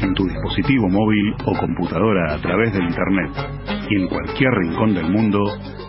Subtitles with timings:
[0.00, 3.30] en tu dispositivo móvil o computadora a través del Internet
[3.88, 5.44] y en cualquier rincón del mundo,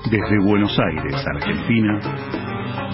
[0.09, 2.00] desde Buenos Aires, Argentina,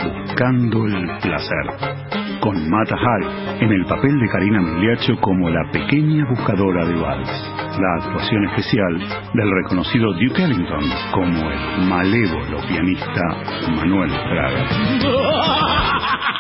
[0.04, 6.26] Buscando el Placer, con Mata Hari en el papel de Karina Migliaccio como la pequeña
[6.30, 7.30] buscadora de vals.
[7.80, 9.00] La actuación especial
[9.34, 13.22] del reconocido Duke Ellington como el malévolo pianista
[13.76, 14.68] Manuel Fraga.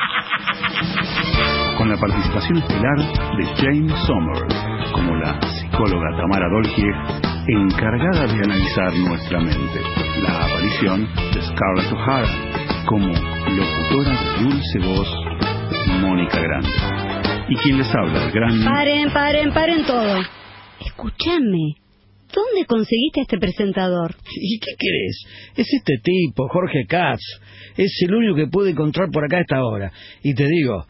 [1.83, 4.55] Con la participación estelar de James Sommers
[4.93, 6.87] como la psicóloga Tamara Dolce,
[7.45, 9.81] encargada de analizar nuestra mente.
[10.21, 15.09] La aparición de Scarlett O'Hara como locutora de dulce voz
[15.99, 16.69] Mónica Grande.
[17.49, 18.63] Y quien les habla, el gran...
[18.63, 20.21] Paren, paren, paren todo.
[20.80, 21.75] Escúchame.
[22.33, 24.15] ¿Dónde conseguiste este presentador?
[24.38, 25.25] ¿Y qué querés?
[25.58, 27.19] Es este tipo, Jorge Katz.
[27.75, 29.91] Es el único que pude encontrar por acá a esta hora.
[30.23, 30.86] Y te digo,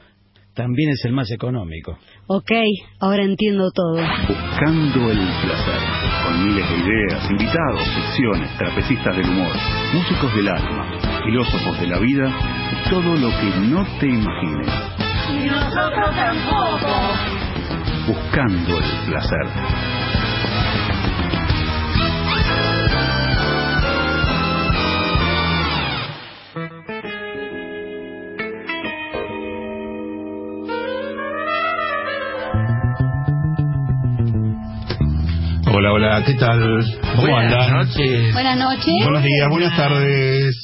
[0.54, 1.98] también es el más económico.
[2.28, 2.52] Ok,
[3.00, 3.96] ahora entiendo todo.
[3.96, 5.80] Buscando el placer.
[6.24, 9.52] Con miles de ideas, invitados, secciones, trapecistas del humor,
[9.94, 12.32] músicos del alma, filósofos de la vida
[12.72, 14.68] y todo lo que no te imagines.
[15.30, 16.94] Y nosotros tampoco.
[18.08, 20.13] Buscando el placer.
[35.96, 36.60] Hola, ¿qué tal?
[37.16, 37.86] ¿Cómo Buenas andan?
[37.86, 38.34] noches.
[38.34, 38.94] Buenas noches.
[39.04, 40.56] Buenos días, buenas tardes.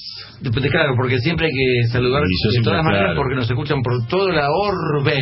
[0.42, 3.16] De- de- Claro, porque siempre hay que saludar de todas maneras claro.
[3.22, 5.20] porque nos escuchan por toda la orbe,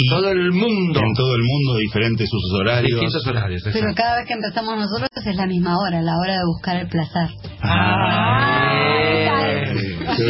[0.00, 3.00] Y todo el mundo, En todo el mundo, diferentes usos horarios.
[3.00, 3.62] distintos horarios.
[3.64, 3.94] Pero exacto.
[3.96, 7.28] cada vez que empezamos nosotros es la misma hora, la hora de buscar el placer.
[7.42, 7.66] Eh,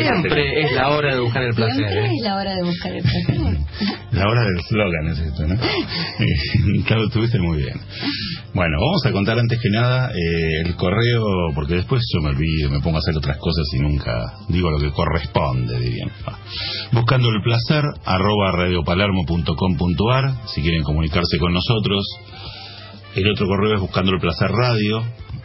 [0.03, 1.77] Siempre es la hora de buscar el placer.
[1.77, 2.13] Siempre ¿eh?
[2.17, 3.59] es la hora de buscar el placer.
[4.13, 5.55] La hora del slogan es esto, ¿no?
[6.19, 7.79] Eh, claro, estuviste muy bien.
[8.55, 12.71] Bueno, vamos a contar antes que nada eh, el correo, porque después yo me olvido,
[12.71, 16.11] me pongo a hacer otras cosas y nunca digo lo que corresponde, dirían.
[16.93, 22.05] Buscando el placer, arroba radiopalermo.com.ar, si quieren comunicarse con nosotros.
[23.15, 24.99] El otro correo es buscando el placer radio,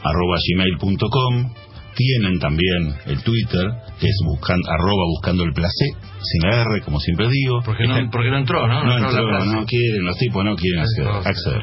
[0.03, 1.53] arroba gmail.com.
[1.95, 3.65] Tienen también el Twitter,
[3.99, 5.89] que es buscan, arroba buscando el placer,
[6.21, 7.61] sin la R, como siempre digo.
[7.63, 8.83] Porque no, porque no entró, ¿no?
[8.83, 11.61] no entró no quieren, los tipos no quieren acceder.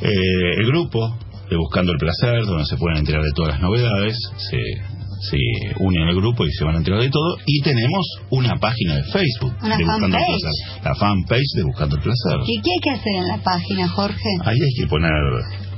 [0.00, 1.18] Eh, el grupo
[1.50, 4.58] de Buscando el Placer, donde se pueden enterar de todas las novedades, se,
[5.20, 5.36] se
[5.80, 7.36] unen al grupo y se van a enterar de todo.
[7.44, 10.40] Y tenemos una página de Facebook Una de Buscando el fanpage.
[10.40, 10.84] Placer.
[10.84, 12.38] La fanpage de Buscando el Placer.
[12.46, 14.30] ¿Qué, qué hay que hacer en la página, Jorge?
[14.44, 15.12] Ahí hay que poner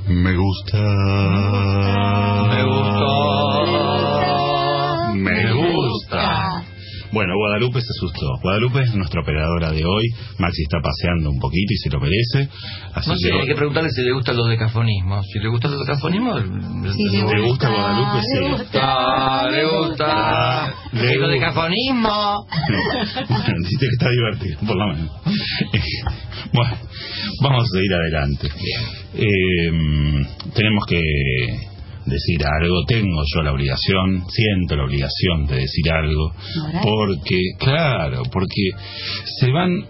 [0.07, 0.77] me gusta.
[2.49, 3.63] Me gustó.
[5.15, 6.52] Me gusta.
[7.13, 8.25] Bueno, Guadalupe se asustó.
[8.41, 10.05] Guadalupe es nuestra operadora de hoy.
[10.39, 12.49] Maxi está paseando un poquito y se lo merece.
[12.95, 15.25] Así No sé, que hay que preguntarle si le gustan los decafonismos.
[15.31, 16.41] Si le gustan los decafonismos,
[16.95, 18.17] Sí, le, ¿Le gusta Guadalupe?
[18.17, 18.51] le Sí.
[18.51, 20.73] gusta, le gusta.
[20.91, 21.27] Le ¿Y los gusta.
[21.33, 22.45] decafonismos?
[23.29, 25.11] bueno, dice que está divertido, por lo menos.
[26.53, 26.77] bueno,
[27.41, 28.47] vamos a seguir adelante.
[29.15, 30.25] Eh,
[30.55, 30.99] tenemos que
[32.05, 36.33] decir algo, tengo yo la obligación, siento la obligación de decir algo,
[36.83, 38.71] porque, claro, porque
[39.39, 39.85] se van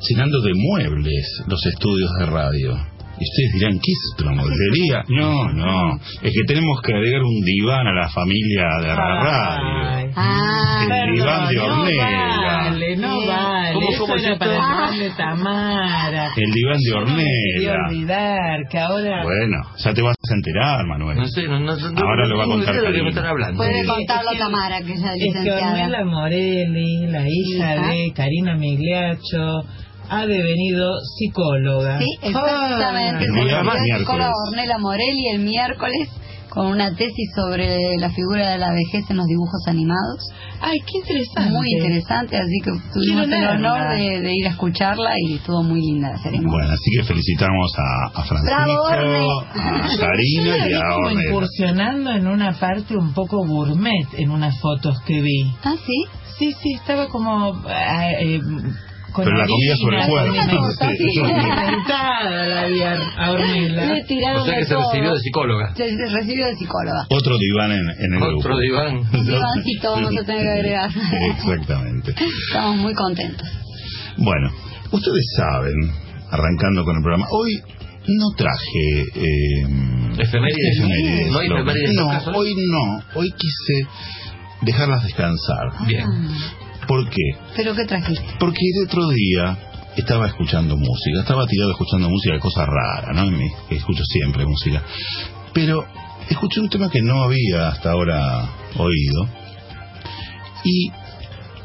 [0.00, 2.95] llenando de muebles los estudios de radio.
[3.18, 5.04] Y ustedes dirán, ¿qué es mueblería?
[5.08, 10.12] No, no, es que tenemos que agregar un diván a la familia de la radio.
[10.16, 12.46] Ah, El diván de no Ornella.
[12.46, 13.74] vale, no vale.
[13.74, 14.44] ¿Cómo, Eso cómo es era esto?
[14.44, 16.28] para el diván de Tamara.
[16.36, 17.76] El diván de Yo no Ornella.
[17.88, 19.22] olvidar que ahora...
[19.22, 21.16] Bueno, ya te vas a enterar, Manuel.
[21.18, 23.56] No sé, no, no, no- Ahora lo va a no contar Karina.
[23.56, 25.72] puede contarlo es que- Tamara, que ella es Es que licenciada.
[25.72, 27.88] Ornella Morelli, la hija Hija.
[27.88, 29.62] de Karina Migliaccio,
[30.08, 31.98] ha devenido psicóloga.
[31.98, 33.24] Sí, exactamente.
[33.24, 33.98] Día recibió miércoles.
[33.98, 36.08] psicóloga Ornella Morelli el miércoles
[36.48, 40.24] con una tesis sobre la figura de la vejez en los dibujos animados.
[40.62, 41.50] Ay, qué interesante.
[41.52, 45.82] Muy interesante, así que tuvimos el honor de, de ir a escucharla y estuvo muy
[45.82, 46.50] linda la ceremonia.
[46.50, 49.18] Bueno, así que felicitamos a, a Francisco, Orne.
[49.18, 51.28] a la y a Ornella.
[51.28, 55.52] incursionando en una parte un poco gourmet en unas fotos que vi.
[55.62, 56.04] Ah, sí.
[56.38, 58.40] Sí, sí, estaba como eh, eh,
[59.16, 60.34] Con Pero la comida sobre el cuerpo.
[60.36, 60.42] la
[64.36, 64.82] O sea que se todo.
[64.92, 65.74] recibió de psicóloga.
[65.74, 67.06] Se, se recibió de psicóloga.
[67.08, 68.38] Otro diván en, en el grupo.
[68.40, 69.00] Otro diván.
[69.12, 70.90] Divancito vamos a tener que agregar.
[71.34, 72.14] Exactamente.
[72.48, 73.48] Estamos muy contentos.
[74.18, 74.50] Bueno,
[74.92, 75.74] ustedes saben,
[76.30, 77.62] arrancando con el programa, hoy
[78.08, 79.62] no traje eh,
[80.18, 80.78] Efemérides.
[80.78, 82.08] efemérides, No hay efemérides ¿no?
[82.38, 83.02] hoy no.
[83.14, 83.88] Hoy quise
[84.62, 85.86] dejarlas descansar.
[85.86, 86.04] Bien.
[86.86, 87.22] ¿Por qué?
[87.56, 88.24] ¿Pero qué trajiste?
[88.38, 89.58] Porque el otro día
[89.96, 93.30] estaba escuchando música, estaba tirado escuchando música, cosa rara, ¿no?
[93.30, 94.82] Me- escucho siempre música.
[95.52, 95.84] Pero
[96.28, 99.28] escuché un tema que no había hasta ahora oído
[100.64, 100.90] y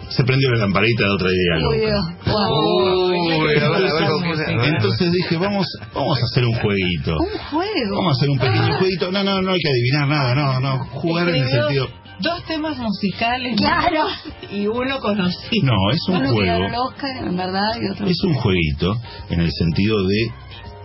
[0.10, 1.78] se prendió la lamparita de otra idea Uy, loca.
[1.78, 2.34] Dios.
[2.34, 3.12] Wow.
[3.12, 4.66] Uy, a ver, a ver, ¿con qué se- a ver.
[4.76, 7.12] Entonces dije, vamos, vamos a hacer un jueguito.
[7.18, 7.96] Un juego.
[7.96, 9.12] Vamos a hacer un pequeño jueguito.
[9.12, 10.86] No, no, no hay que adivinar nada, no, no.
[10.88, 11.88] Jugar en el sentido...
[12.20, 13.56] Dos temas musicales.
[13.58, 14.06] Claro.
[14.52, 15.64] Y uno conocido.
[15.66, 16.46] No, es un Uno juego.
[16.46, 18.08] ganó el Oscar, en verdad, y otro.
[18.08, 18.96] Es un jueguito
[19.30, 20.28] en el sentido de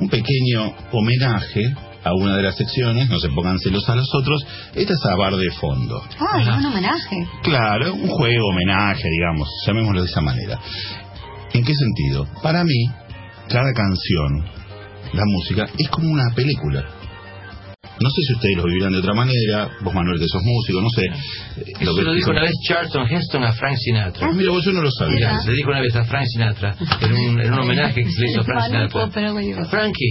[0.01, 1.75] un pequeño homenaje
[2.05, 4.41] a una de las secciones, no se pongan celos a los otros,
[4.75, 6.01] esta es a bar de fondo.
[6.21, 7.17] Ah, es un homenaje.
[7.43, 10.57] Claro, un juego, homenaje, digamos, llamémoslo de esa manera.
[11.53, 12.29] ¿En qué sentido?
[12.43, 12.87] Para mí,
[13.49, 14.45] cada canción,
[15.15, 16.85] la música, es como una película.
[17.99, 20.91] No sé si ustedes lo vivirán de otra manera, vos Manuel que sos músico, no
[20.91, 21.03] sé.
[21.81, 24.27] Eso que- lo dijo una vez Charlton Heston a Frank Sinatra.
[24.29, 25.15] Ah, mira, vos yo no lo sabía.
[25.17, 28.21] Mira, se dijo una vez a Frank Sinatra, en un, en un homenaje que se
[28.21, 29.01] le hizo a Frank no Sinatra.
[29.71, 30.11] Frankie,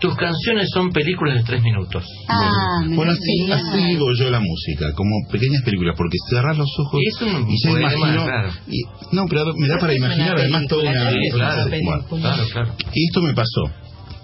[0.00, 2.02] tus canciones son películas de tres minutos.
[2.28, 7.00] Ah, Bueno, así, así digo yo la música, como pequeñas películas, porque cerrar los ojos
[7.02, 8.24] Y es un y ya poema, imagino.
[8.24, 8.50] claro.
[8.68, 11.10] y- no, pero me da para imaginar además toda una.
[11.10, 11.66] película.
[12.08, 12.74] Claro, claro.
[12.94, 13.62] y esto me pasó.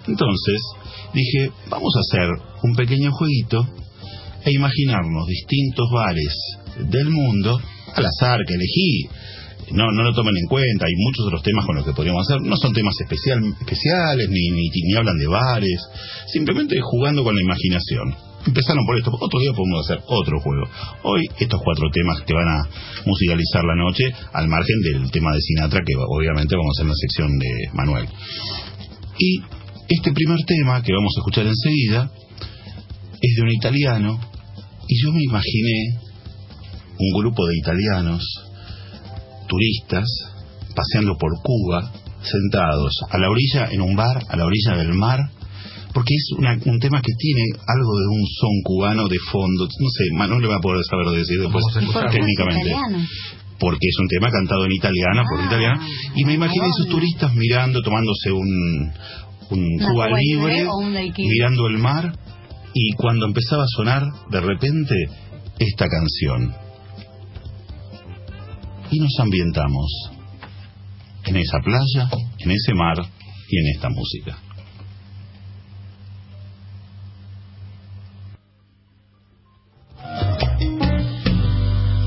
[0.08, 0.60] Entonces
[1.14, 2.28] dije, vamos a hacer
[2.62, 3.66] un pequeño jueguito
[4.44, 6.34] e imaginarnos distintos bares
[6.90, 7.60] del mundo
[7.94, 9.08] al azar que elegí.
[9.72, 12.42] No, no lo tomen en cuenta, hay muchos otros temas con los que podríamos hacer.
[12.42, 15.80] No son temas especial, especiales, ni, ni, ni hablan de bares,
[16.32, 18.14] simplemente jugando con la imaginación.
[18.44, 20.66] Empezaron por esto, otro día podemos hacer otro juego.
[21.04, 22.68] Hoy estos cuatro temas que van a
[23.06, 26.90] musicalizar la noche, al margen del tema de Sinatra, que obviamente vamos a hacer en
[26.90, 28.08] la sección de Manuel.
[29.18, 29.61] Y
[29.94, 32.10] este primer tema que vamos a escuchar enseguida
[33.20, 34.18] es de un italiano
[34.88, 35.98] y yo me imaginé
[36.98, 38.22] un grupo de italianos
[39.48, 40.04] turistas
[40.74, 41.92] paseando por Cuba
[42.22, 45.18] sentados a la orilla en un bar a la orilla del mar
[45.92, 49.64] porque es una- un tema que tiene algo de un son cubano de fondo.
[49.78, 52.08] No sé Manuel le va a poder saber decir después Vamos a ¿Y por qué
[52.08, 52.98] es técnicamente italiano?
[53.60, 55.80] porque es un tema cantado en italiano por Ah, italiano.
[56.16, 58.90] Y me imaginé esos turistas mirando tomándose un
[59.52, 60.66] un Cuba libre
[61.18, 62.12] mirando el mar
[62.74, 64.94] y cuando empezaba a sonar de repente
[65.58, 66.54] esta canción
[68.90, 70.10] y nos ambientamos
[71.24, 72.96] en esa playa, en ese mar
[73.48, 74.38] y en esta música.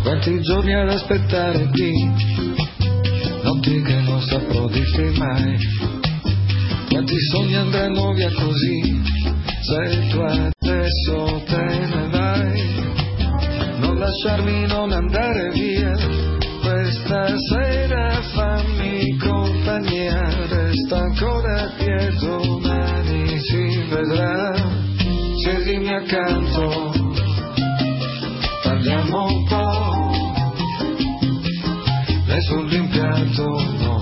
[0.04, 1.92] Quanti giorni ad aspettare qui,
[3.44, 5.95] notti che non saprò dirti mai.
[6.90, 9.02] Quanti sogni andranno via così,
[9.62, 12.64] se tu adesso te ne vai.
[13.80, 15.92] Non lasciarmi non andare via,
[16.62, 24.84] questa sera fammi compagnia, resta ancora dietro, domani si vedrà.
[25.44, 26.94] Siedimi accanto,
[28.64, 30.12] parliamo un po',
[32.26, 34.02] nessun rimpianto no,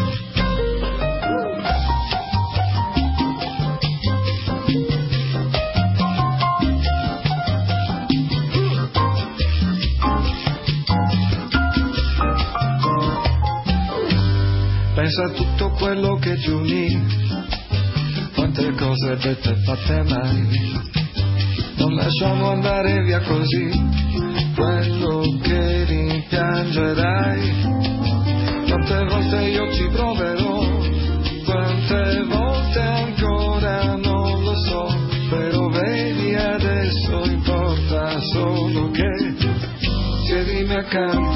[15.13, 17.05] Pensa a tutto quello che ci unì,
[18.33, 20.81] quante cose dette e fatte mai.
[21.75, 23.69] Non lasciamo andare via così
[24.55, 27.51] quello che rimpiangerai.
[28.69, 30.79] Quante volte io ci proverò,
[31.43, 34.95] quante volte ancora non lo so,
[35.29, 39.35] però vedi adesso importa solo che
[40.25, 41.30] siedimi accanto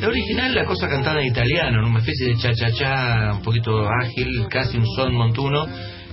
[0.00, 4.46] la original, la cosa cantada en italiano, en una especie de cha-cha-cha, un poquito ágil,
[4.48, 5.66] casi un son montuno,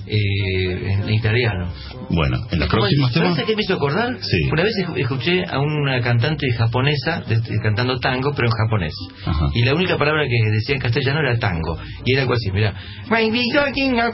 [0.06, 1.72] eh, en italiano.
[2.10, 3.30] Bueno, en los próximos temas...
[3.30, 4.18] ¿Sabes a qué me hizo acordar?
[4.22, 4.50] Sí.
[4.52, 8.94] Una vez esc- escuché a una cantante japonesa de- de- cantando tango, pero en japonés.
[9.26, 9.50] Ajá.
[9.54, 11.78] Y la única palabra que decía en castellano era tango.
[12.06, 12.74] Y era algo así, mira.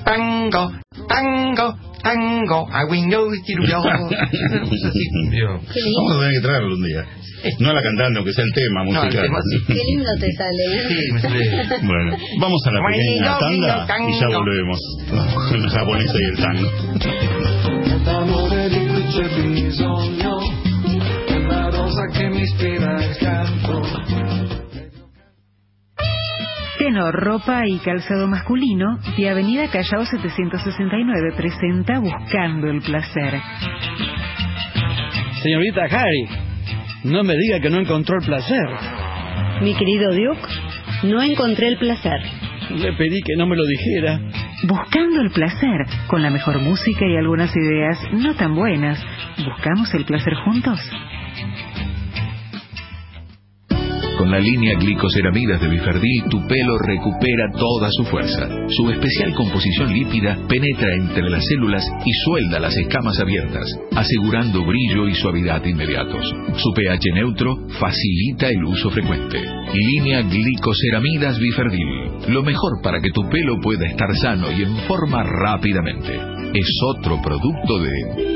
[0.03, 0.73] Tango,
[1.07, 3.81] tango, tango, I will know it, lindo.
[3.81, 4.11] Vamos
[6.13, 7.03] a tener que traerlo un día.
[7.59, 9.23] No la cantando, que sea el tema No, el musical.
[9.25, 9.57] tema sí.
[9.67, 10.87] Qué lindo te sale, ¿eh?
[10.87, 11.41] Sí, me sale.
[11.83, 14.79] Bueno, vamos a la pequeña tanda y ya volvemos
[15.49, 16.69] con la japonesa y el tango.
[21.47, 24.44] La rosa che mi ispira il canto.
[26.85, 33.41] Tenor, ropa y calzado masculino de Avenida Callao 769 presenta Buscando el Placer.
[35.41, 36.27] Señorita Harry,
[37.05, 38.67] no me diga que no encontró el placer.
[39.63, 40.47] Mi querido Duke,
[41.05, 42.21] no encontré el placer.
[42.69, 44.19] Le pedí que no me lo dijera.
[44.67, 49.03] Buscando el placer, con la mejor música y algunas ideas no tan buenas.
[49.43, 50.79] ¿Buscamos el placer juntos?
[54.25, 58.49] Con la línea glicoceramidas de Biferdil, tu pelo recupera toda su fuerza.
[58.69, 65.07] Su especial composición lípida penetra entre las células y suelda las escamas abiertas, asegurando brillo
[65.07, 66.25] y suavidad inmediatos.
[66.57, 69.39] Su pH neutro facilita el uso frecuente.
[69.75, 72.33] Línea glicoceramidas Biferdil.
[72.33, 76.19] Lo mejor para que tu pelo pueda estar sano y en forma rápidamente.
[76.51, 78.35] Es otro producto de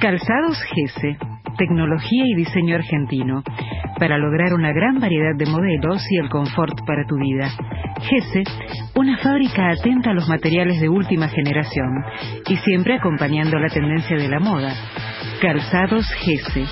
[0.00, 1.16] Calzados Gese,
[1.56, 3.42] tecnología y diseño argentino,
[3.98, 7.50] para lograr una gran variedad de modelos y el confort para tu vida.
[8.00, 8.42] Gese,
[8.94, 12.04] una fábrica atenta a los materiales de última generación
[12.48, 14.74] y siempre acompañando la tendencia de la moda.
[15.40, 16.64] Calzados Gese,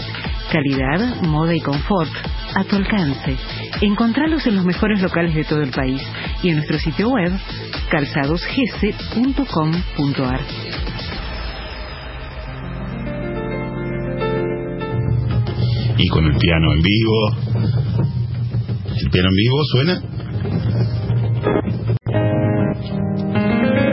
[0.52, 2.10] calidad, moda y confort
[2.54, 3.36] a tu alcance.
[3.80, 6.02] Encontralos en los mejores locales de todo el país
[6.42, 7.32] y en nuestro sitio web
[7.90, 10.79] calzadosgese.com.ar.
[16.02, 17.30] Y con el piano en vivo.
[18.98, 20.00] ¿El piano en vivo suena?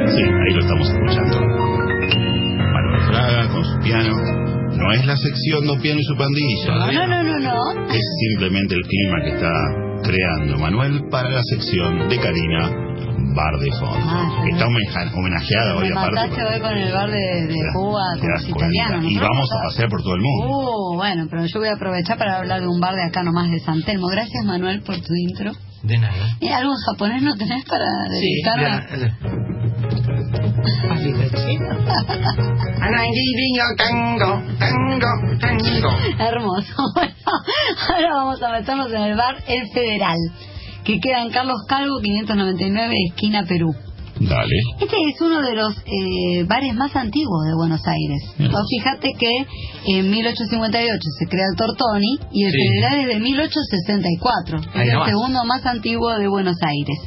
[0.08, 1.42] Sí, ahí lo estamos escuchando.
[2.72, 4.16] Manuel Fraga con su piano.
[4.78, 6.94] No es la sección Dos Pianos y su pandilla.
[6.94, 7.92] No, no, no, no.
[7.92, 9.52] Es simplemente el clima que está
[10.04, 12.87] creando Manuel para la sección de Karina
[13.36, 14.06] Bar de Fondo.
[14.10, 14.44] Ah.
[14.52, 16.16] Está homenaje- homenajeada hoy aparte.
[16.16, 19.06] mataste hoy con el bar de, de Cuba, con los italianos.
[19.12, 20.48] Y vamos a pasear por todo el mundo.
[20.48, 23.50] Uh, bueno, pero yo voy a aprovechar para hablar de un bar de acá nomás
[23.52, 24.08] de San Telmo.
[24.08, 25.52] Gracias, Manuel, por tu intro.
[25.84, 26.14] De nada.
[26.40, 28.58] ¿Y algo japonés no tenés para Sí, dedicar?
[28.58, 29.14] mira, eh.
[33.78, 35.90] Tango, tango, tango.
[36.20, 36.74] Hermoso.
[36.96, 37.14] Bueno,
[37.90, 40.16] ahora vamos a meternos en el bar El Federal,
[40.88, 43.76] que queda en Carlos Calvo, 599, esquina Perú.
[44.20, 44.56] Dale.
[44.80, 48.52] Este es uno de los eh, bares más antiguos de Buenos Aires.
[48.52, 49.30] Vos fíjate que
[50.00, 52.58] en 1858 se crea el Tortoni y el Sí.
[52.68, 54.58] Federal es de 1864.
[54.74, 55.10] Ahí Es el nomás.
[55.10, 56.98] segundo más antiguo de Buenos Aires.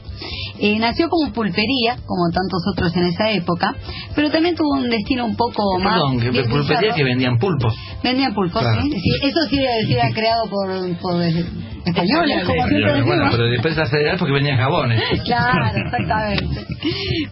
[0.62, 3.74] Eh, nació como pulpería, como tantos otros en esa época,
[4.14, 5.94] pero también tuvo un destino un poco más...
[5.94, 7.74] Perdón, que pulpería que vendían pulpos.
[8.02, 8.82] Vendían pulpos, Claro.
[8.82, 8.90] ¿sí?
[8.90, 13.86] Sí, Eso sí decir era creado por, por españoles, como siempre Bueno, pero después la
[13.86, 15.00] federal porque vendían jabones.
[15.24, 16.66] Claro, exactamente.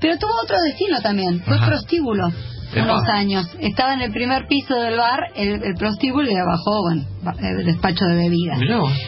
[0.00, 1.66] Pero tuvo otro destino también, fue Ajá.
[1.66, 2.28] prostíbulo.
[2.76, 3.46] Unos años.
[3.60, 7.02] Estaba en el primer piso del bar, el, el prostíbulo, y abajo, bueno,
[7.40, 8.58] el despacho de bebidas.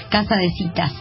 [0.08, 0.92] Casa de citas.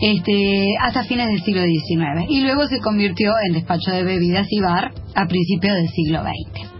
[0.00, 2.26] Este, hasta fines del siglo XIX.
[2.28, 6.76] Y luego se convirtió en despacho de bebidas y bar a principios del siglo XX.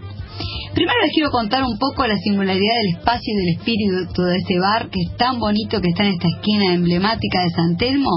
[0.73, 4.59] Primero les quiero contar un poco la singularidad del espacio y del espíritu de este
[4.59, 8.11] bar que es tan bonito que está en esta esquina emblemática de San Telmo.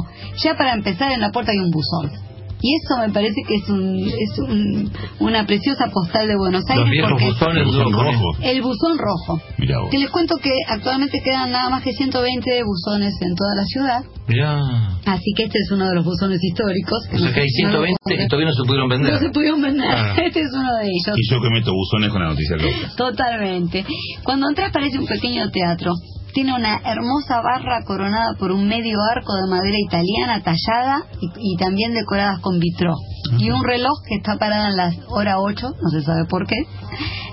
[0.45, 2.30] Ya para empezar en la puerta hay un buzón.
[2.63, 6.83] Y eso me parece que es, un, es un- una preciosa postal de Buenos Aires.
[6.85, 8.15] Los viejos porque buzones Buzón lo ponen.
[8.15, 8.37] rojo.
[8.43, 9.41] El buzón rojo.
[9.59, 9.91] Mirá vos.
[9.91, 14.01] Que les cuento que actualmente quedan nada más que 120 buzones en toda la ciudad.
[14.29, 14.61] Mirá.
[15.07, 16.99] Así que este es uno de los buzones históricos.
[17.13, 19.13] O sea que hay no- no- 120 y todavía no se pudieron vender.
[19.15, 19.91] no se pudieron vender.
[19.91, 20.15] Ah.
[20.25, 21.17] Este es uno de ellos.
[21.17, 22.93] Y yo que meto buzones con la noticia loca.
[22.97, 23.85] Totalmente.
[24.23, 25.93] Cuando entras parece un pequeño teatro.
[26.33, 31.57] Tiene una hermosa barra coronada por un medio arco de madera italiana tallada y, y
[31.57, 32.95] también decoradas con vitró.
[33.39, 36.57] Y un reloj que está parado en las hora 8, no se sabe por qué,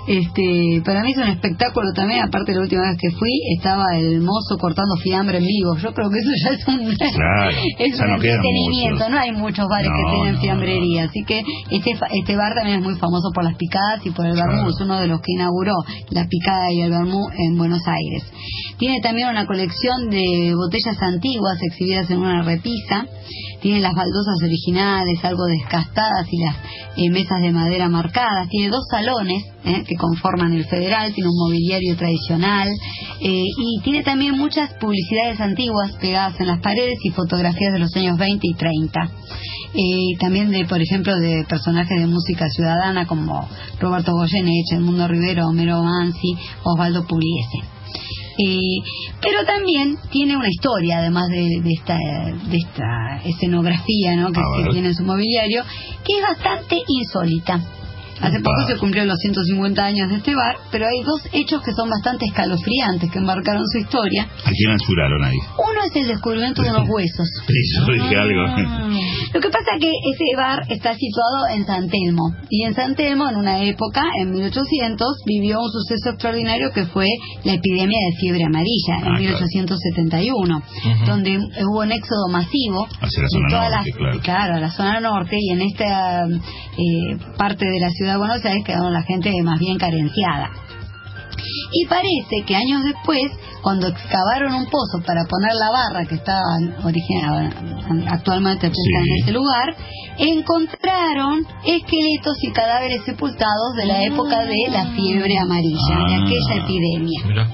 [0.06, 4.20] Este, para mí es un espectáculo también, aparte la última vez que fui, estaba el
[4.22, 5.76] mozo cortando fiambre en vivo.
[5.76, 9.66] Yo creo que eso ya es un, Claro, es un no entretenimiento, no hay muchos
[9.68, 11.40] bares que tienen no, fiambrería, así que
[11.70, 14.52] este, este bar también es muy famoso por las picadas y por el Claro.
[14.52, 15.74] vermú, es uno de los que inauguró
[16.10, 18.24] la picada y el vermú en Buenos Aires.
[18.78, 23.06] Tiene también una colección de botellas antiguas exhibidas en una repisa,
[23.60, 26.56] tiene las baldosas originales, algo descastadas y las
[26.96, 31.38] eh, mesas de madera marcadas, tiene dos salones eh, que conforman el federal, tiene un
[31.38, 32.68] mobiliario tradicional
[33.20, 37.94] eh, y tiene también muchas publicidades antiguas pegadas en las paredes y fotografías de los
[37.96, 39.10] años 20 y 30.
[39.74, 43.48] Eh, también de, por ejemplo, de personajes de música ciudadana como
[43.80, 47.77] Roberto Goyeneche, Edmundo Rivero, Homero Mansi, Osvaldo Pugliese.
[48.38, 48.78] Eh,
[49.20, 54.30] pero también tiene una historia, además de, de esta, de esta escenografía ¿no?
[54.30, 55.64] que, que tiene en su mobiliario,
[56.04, 57.77] que es bastante insólita.
[58.20, 61.72] Hace poco se cumplieron los 150 años de este bar, pero hay dos hechos que
[61.72, 64.24] son bastante escalofriantes que embarcaron su historia.
[64.44, 65.36] ¿A quién ansuraron ahí?
[65.56, 67.28] Uno es el descubrimiento de unos huesos.
[67.46, 67.54] Sí,
[67.86, 68.42] yo dije algo.
[69.34, 72.34] Lo que pasa es que ese bar está situado en San Telmo.
[72.50, 77.06] Y en San Telmo, en una época, en 1800, vivió un suceso extraordinario que fue
[77.44, 79.20] la epidemia de fiebre amarilla, en Ah, claro.
[79.20, 80.62] 1871,
[81.06, 84.54] donde hubo un éxodo masivo Hacia la zona norte, las- claro.
[84.54, 88.64] a la zona norte, y en esta eh, parte de la ciudad de Buenos Aires
[88.64, 90.50] quedaron la gente más bien carenciada.
[91.72, 93.22] Y parece que años después,
[93.62, 96.40] cuando excavaron un pozo para poner la barra que estaba
[98.08, 99.10] actualmente presente Sí.
[99.10, 99.76] en ese lugar,
[100.18, 106.24] encontraron esqueletos y cadáveres sepultados de la época de la fiebre amarilla, de Ah.
[106.24, 107.48] aquella epidemia.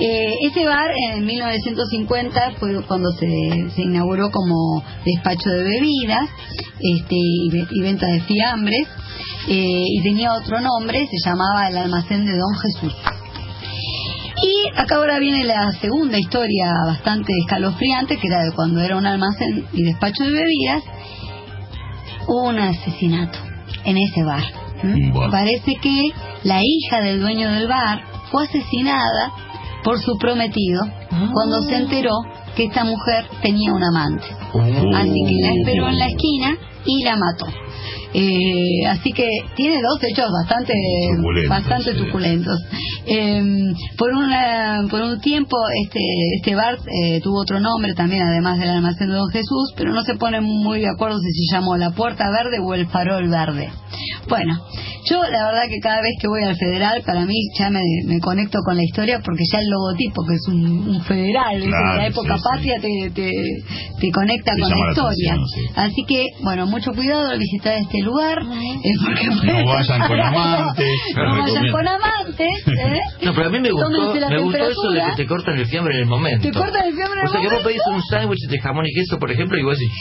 [0.00, 6.28] Eh, ese bar en 1950 fue cuando se, se inauguró como despacho de bebidas
[6.80, 8.88] este, y, y venta de fiambres
[9.48, 12.94] eh, y tenía otro nombre, se llamaba el almacén de Don Jesús.
[14.42, 19.06] Y acá ahora viene la segunda historia bastante escalofriante, que era de cuando era un
[19.06, 20.82] almacén y despacho de bebidas,
[22.26, 23.38] hubo un asesinato
[23.84, 24.42] en ese bar.
[24.82, 25.12] ¿m?
[25.12, 25.30] Buah.
[25.30, 26.10] Parece que
[26.42, 29.32] la hija del dueño del bar fue asesinada
[29.82, 30.80] por su prometido
[31.32, 32.12] cuando se enteró
[32.56, 34.26] que esta mujer tenía un amante.
[34.54, 37.46] Así que la esperó en la esquina y la mató.
[38.16, 40.72] Eh, así que tiene dos hechos bastante
[41.16, 41.98] Suculentos, bastante sí.
[41.98, 42.58] suculentos.
[43.06, 43.42] Eh,
[43.98, 46.00] por una por un tiempo este
[46.36, 50.02] este bar eh, tuvo otro nombre también además del almacén de Don Jesús, pero no
[50.02, 53.70] se ponen muy de acuerdo si se llamó la Puerta Verde o el Farol Verde.
[54.28, 54.58] Bueno,
[55.10, 58.20] yo la verdad que cada vez que voy al federal para mí ya me, me
[58.20, 61.60] conecto con la historia porque ya el logotipo que es un, un federal.
[61.62, 62.48] Claro, de la época sí, sí.
[62.50, 63.30] patria te, te,
[64.00, 65.32] te conecta Te con la la historia.
[65.34, 65.66] atención.
[65.76, 68.38] Así que, bueno, mucho cuidado al visitar este lugar.
[68.42, 70.86] eh, porque No vayan con amantes.
[71.16, 72.48] no vayan con amantes.
[72.66, 73.00] ¿eh?
[73.22, 73.88] No, pero a mí me gustó,
[74.28, 76.42] me gustó eso de que te cortan el fiambre en el momento.
[76.48, 78.84] Te cortan el fiambre en O sea el que vos pedís un sándwich de jamón
[78.86, 79.92] y queso, por ejemplo, y vos decís...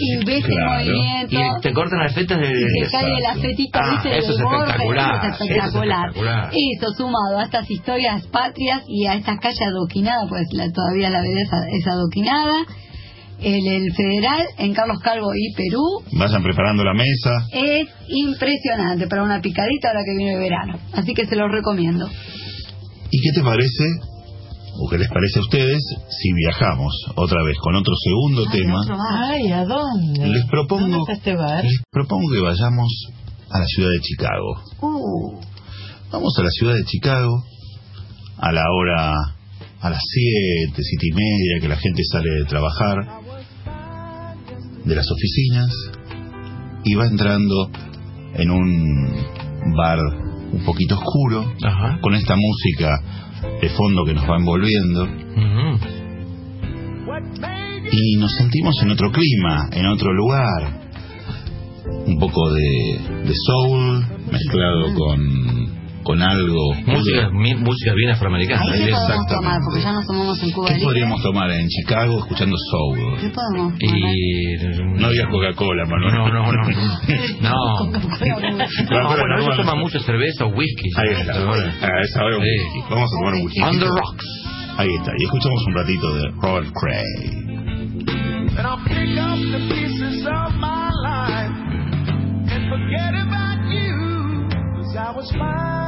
[0.00, 0.80] Y ves Claro.
[0.80, 1.36] el movimiento.
[1.36, 2.50] Y te cortan las fetas del...
[2.52, 4.18] y te cae la fetita, Ah, ¿viste?
[4.18, 6.08] eso es del borde, espectacular, eso es espectacular.
[6.10, 6.50] eso es espectacular.
[6.52, 11.20] Eso, sumado a estas historias patrias y a estas calles adoquinadas, pues la, todavía la
[11.20, 12.64] belleza es adoquinada.
[13.40, 17.30] El, el federal en Carlos Calvo y Perú Vayan preparando la mesa.
[17.52, 20.78] es impresionante para una picadita ahora que viene el verano.
[20.92, 22.08] Así que se los recomiendo.
[23.10, 23.84] ¿Y qué te parece,
[24.80, 28.80] o qué les parece a ustedes, si viajamos otra vez con otro segundo tema?
[29.30, 30.26] Ay, ¿a dónde?
[30.28, 31.64] Les propongo, ¿Dónde está este bar?
[31.64, 33.06] les propongo que vayamos
[33.50, 34.62] a la ciudad de Chicago.
[34.82, 35.40] Uh,
[36.10, 37.42] Vamos a la ciudad de Chicago
[38.38, 39.12] a la hora,
[39.80, 43.17] a las siete, siete y media, que la gente sale de trabajar
[44.88, 45.70] de las oficinas
[46.84, 47.70] y va entrando
[48.34, 49.98] en un bar
[50.50, 51.98] un poquito oscuro, Ajá.
[52.00, 52.98] con esta música
[53.60, 55.06] de fondo que nos va envolviendo
[57.90, 60.88] y nos sentimos en otro clima, en otro lugar.
[62.06, 65.47] Un poco de, de soul mezclado con,
[66.08, 66.72] con algo.
[66.86, 68.62] Música, mi- música bien afroamericana.
[68.64, 69.34] ahí qué podemos Exactamente.
[69.34, 72.98] tomar, porque ya nos tomamos en Cuba ¿Qué podríamos tomar en Chicago escuchando soul?
[73.20, 75.00] ¿Qué podemos tomar?
[75.00, 76.14] No había Coca-Cola, Manuel.
[76.14, 76.62] No, no, no.
[77.42, 77.90] No.
[78.90, 80.88] No, bueno, ellos toman mucha cerveza o whisky.
[80.96, 81.32] Ahí está.
[81.34, 82.48] A esa hora un Sí.
[82.50, 82.80] whisky.
[82.90, 83.60] Vamos a tomar un whisky.
[83.60, 84.26] On the rocks.
[84.78, 85.12] Ahí está.
[85.18, 87.44] Y escuchamos un ratito de Robert Cray.
[88.56, 91.52] And I'll pick up the pieces of my life
[92.50, 94.48] and forget about you.
[94.82, 95.87] Cause I was fine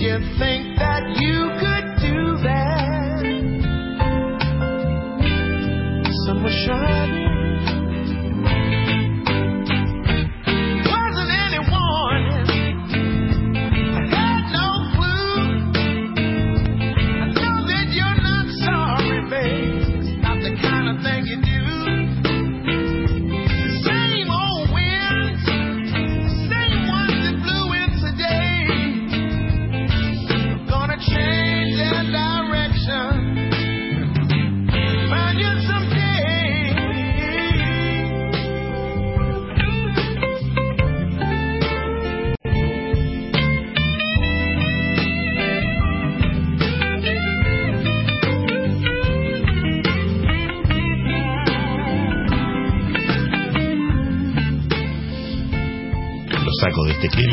[0.00, 1.59] you think that you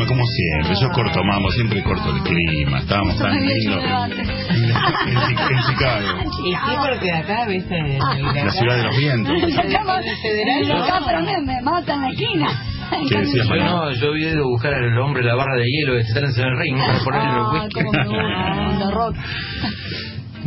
[0.08, 0.74] como siempre.
[0.80, 2.78] Yo corto mambo, siempre corto el clima.
[2.78, 4.62] Estábamos tan lindos en,
[5.12, 6.08] en Chicago.
[6.38, 7.76] Y sí, porque acá, viste,
[8.44, 9.34] La ciudad de los vientos.
[9.58, 12.48] Acá, pero me, me mata en la esquina.
[13.08, 16.04] ¿Qué decías, Yo no, yo vi de buscar al hombre la barra de hielo que
[16.04, 17.48] se está en el ring para ponerle los
[18.34, 19.16] Ah, onda rock.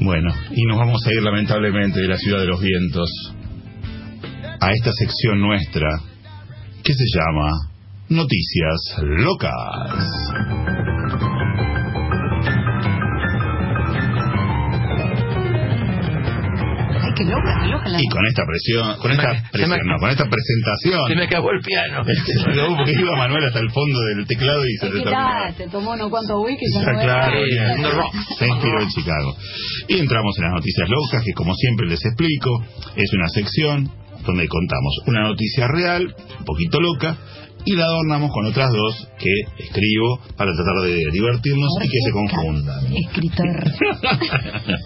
[0.04, 3.10] Bueno, y nos vamos a ir lamentablemente de la ciudad de los vientos
[4.60, 5.88] a esta sección nuestra
[6.84, 7.71] que se llama
[8.16, 9.52] Noticias Locas.
[17.04, 19.50] Ay, qué loca, qué loca la Y con esta presión, con Se esta me- se
[19.52, 22.04] presión, me- no, con esta presentación, Se me acabó el piano.
[22.06, 25.64] se me acabó porque iba Manuel hasta el fondo del teclado y se Es que
[25.64, 27.40] te tomó unos cuantos whisky y ya no claro,
[28.38, 29.36] se inspiró en Chicago.
[29.88, 32.64] Y entramos en las noticias locas, que como siempre les explico,
[32.96, 33.90] es una sección
[34.26, 37.18] donde contamos una noticia real, un poquito loca,
[37.66, 42.12] y la adornamos con otras dos que escribo para tratar de divertirnos y que se
[42.12, 42.96] confundan.
[42.96, 43.48] Escritor.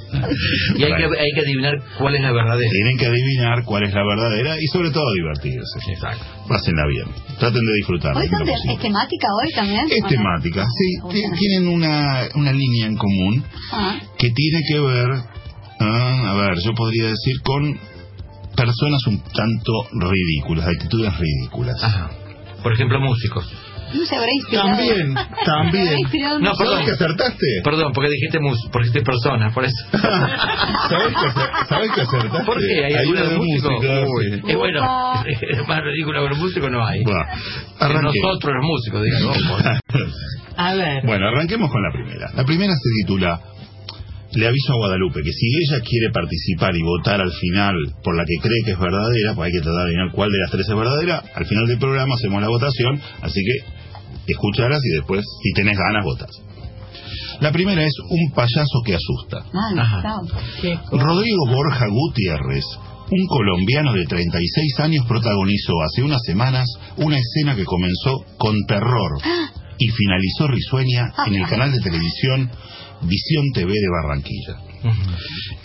[0.77, 2.69] Y hay que, hay que adivinar cuál es la verdadera.
[2.71, 5.79] Tienen que adivinar cuál es la verdadera y sobre todo divertirse.
[5.91, 6.23] Exacto.
[6.47, 7.07] Pásenla bien.
[7.39, 8.21] Traten de disfrutarla.
[8.21, 9.85] ¿Hoy son de, es temática hoy también?
[9.89, 10.99] Es temática, sí.
[11.03, 11.35] ¿O ti- no?
[11.37, 15.09] Tienen una, una línea en común Ah, que tiene que ver,
[15.79, 17.77] ah, a ver, yo podría decir con
[18.55, 21.83] personas un tanto ridículas, actitudes ridículas.
[21.83, 22.09] Ajá.
[22.65, 23.45] Por ejemplo, músicos.
[23.93, 24.69] no se habrá inspirado.
[24.69, 25.13] También,
[25.45, 25.97] también.
[26.41, 26.55] No.
[26.55, 27.45] ¿Sabes que acertaste?
[27.63, 29.75] Perdón, porque dijiste mus, porque dijiste personas, por eso.
[30.89, 32.45] ¿Sabes que, acer- ¿Sabes que acertaste?
[32.45, 32.85] ¿Por qué?
[32.85, 33.71] ¿Hay alguna una de músico?
[33.71, 34.41] música, Uy, sí.
[34.51, 34.81] es bueno,
[35.27, 37.03] es más ridículo que los músicos no hay.
[37.03, 38.01] Bueno.
[38.01, 39.37] Nosotros los músicos, digamos.
[40.57, 41.05] A ver.
[41.05, 42.31] Bueno, arranquemos con la primera.
[42.35, 43.39] La primera se titula
[44.35, 48.25] Le aviso a Guadalupe que si ella quiere participar y votar al final por la
[48.25, 50.67] que cree que es verdadera, pues hay que tratar de adivinar cuál de las tres
[50.67, 51.23] es verdadera.
[51.35, 56.03] Al final del programa hacemos la votación, así que escuchalas y después, si tenés ganas,
[56.03, 56.29] votas.
[57.39, 59.45] La primera es Un payaso que asusta.
[59.53, 60.01] Mal, Ajá.
[60.01, 60.21] chao.
[60.61, 61.03] ¿Qué cosa?
[61.03, 62.63] Rodrigo Borja Gutiérrez,
[63.11, 66.65] un colombiano de 36 años, protagonizó hace unas semanas
[66.97, 69.11] una escena que comenzó con terror
[69.77, 72.49] y finalizó risueña en el canal de televisión
[73.01, 74.65] Visión TV de Barranquilla.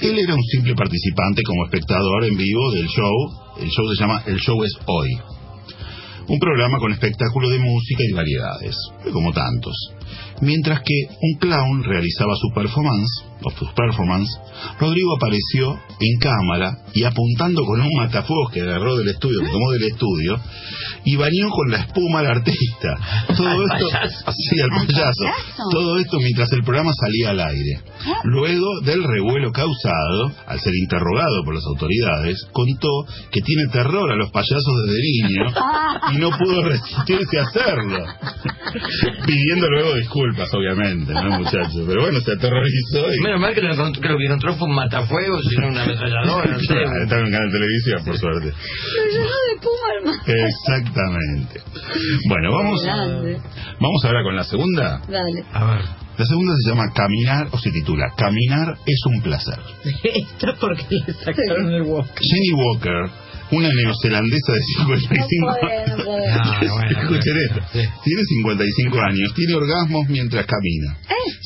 [0.00, 3.14] Él era un simple participante como espectador en vivo del show.
[3.60, 5.10] El show se llama El Show es Hoy.
[6.28, 8.76] Un programa con espectáculo de música y variedades,
[9.12, 9.74] como tantos.
[10.40, 14.28] Mientras que un clown realizaba su performance, o sus performance,
[14.78, 19.70] Rodrigo apareció en cámara y apuntando con un matafuegos que agarró del estudio, que tomó
[19.72, 20.40] del estudio,
[21.04, 22.96] y bañó con la espuma al artista.
[23.36, 24.32] Todo Al esto, payaso.
[24.32, 25.24] sí, al ¿Al payaso.
[25.24, 25.70] payaso?
[25.72, 27.80] Todo esto mientras el programa salía al aire.
[28.24, 32.88] Luego del revuelo causado, al ser interrogado por las autoridades, contó
[33.30, 35.44] que tiene terror a los payasos desde niño
[36.12, 38.04] y no pudo resistirse a hacerlo.
[39.26, 41.82] Pidiendo luego disculpas, obviamente, ¿no, muchachos?
[41.86, 43.22] Pero bueno, se aterrorizó y...
[43.30, 45.84] Menos mal que lo, encontró, que lo que encontró fue un matafuegos y no una
[45.84, 46.74] ametralladora, no sé.
[46.82, 48.52] Estaba en un canal de televisión, por suerte.
[48.96, 50.22] Pero llenó de puma, hermano.
[50.26, 51.60] Exactamente.
[52.26, 52.82] Bueno, vamos,
[53.78, 55.00] vamos ahora con la segunda.
[55.06, 55.44] Dale.
[55.52, 55.84] A ver.
[56.18, 59.60] La segunda se llama Caminar, o se titula Caminar es un placer.
[60.02, 62.10] Esto porque le sacaron el walk.
[62.18, 63.10] Jenny Walker,
[63.52, 65.56] una neozelandesa de 55
[65.98, 66.52] No no.
[66.52, 67.60] Ah, bueno, Escuchen esto.
[67.72, 67.80] Sí.
[68.04, 70.98] Tiene 55 años, tiene orgasmos mientras camina.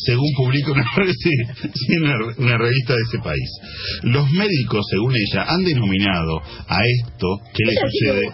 [0.06, 0.84] Según publica una,
[2.00, 3.50] una, una revista de ese país.
[4.02, 8.24] Los médicos, según ella, han denominado a esto que le sucede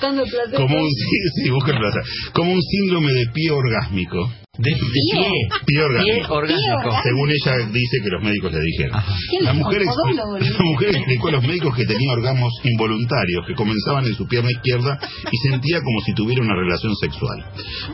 [0.57, 4.31] como un, sí, sí, busca el placer, como un síndrome de pie orgásmico.
[4.61, 5.25] De, de pie.
[5.67, 6.21] Pie orgásmico.
[6.21, 6.91] Pie orgásmico.
[7.03, 9.01] Según ella dice que los médicos le dijeron.
[9.31, 14.05] ¿Quién La mujer, la mujer explicó a los médicos que tenía orgasmos involuntarios que comenzaban
[14.07, 14.99] en su pierna izquierda
[15.33, 17.45] y sentía como si tuviera una relación sexual.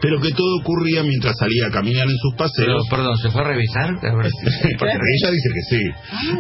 [0.00, 2.86] Pero que todo ocurría mientras salía a caminar en sus Pero, paseos.
[2.90, 3.94] perdón, ¿se fue a revisar?
[4.00, 4.28] Porque
[5.22, 5.82] ella dice que sí,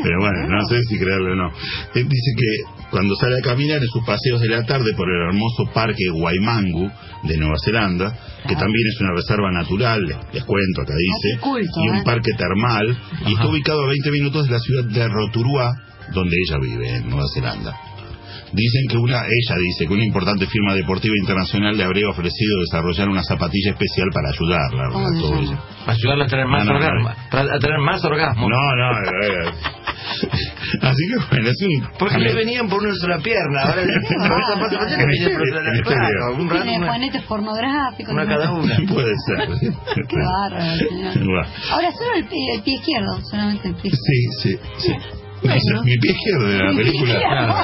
[0.02, 1.48] pero bueno, no sé si creerlo o no.
[1.94, 5.28] Él dice que cuando sale a caminar en sus paseos de la tarde por el
[5.28, 6.90] hermoso parque Waimangu
[7.24, 8.12] de Nueva Zelanda,
[8.46, 12.02] que también es una reserva natural, les, les cuento, acá dice, culto, y un ¿eh?
[12.04, 15.72] parque termal, y está ubicado a 20 minutos de la ciudad de Rotorua,
[16.12, 17.74] donde ella vive, en Nueva Zelanda.
[18.52, 23.08] Dicen que una, ella dice que una importante firma deportiva internacional le habría ofrecido desarrollar
[23.08, 25.40] una zapatilla especial para ayudarla.
[25.40, 25.58] Ella.
[25.86, 27.08] Ayudarla a tener más No, no, orgasmo.
[27.10, 27.14] no.
[27.30, 28.48] para- A tener más orgasmo.
[28.48, 29.50] No, no, eh,
[30.82, 31.88] así que bueno, es un...
[31.98, 33.62] Porque le venían por una sola pierna.
[33.62, 34.06] Ahora le rato,
[36.62, 38.12] Tiene una, juanetes pornográficos.
[38.12, 38.76] una cada una.
[38.88, 39.48] Puede ser.
[40.08, 41.46] Qué bárbaro.
[41.72, 44.92] Ahora solo el pie, el pie izquierdo, solamente el pie Sí, sí, sí.
[45.84, 47.18] Mi pie izquierdo de la película.
[47.18, 47.54] Claro.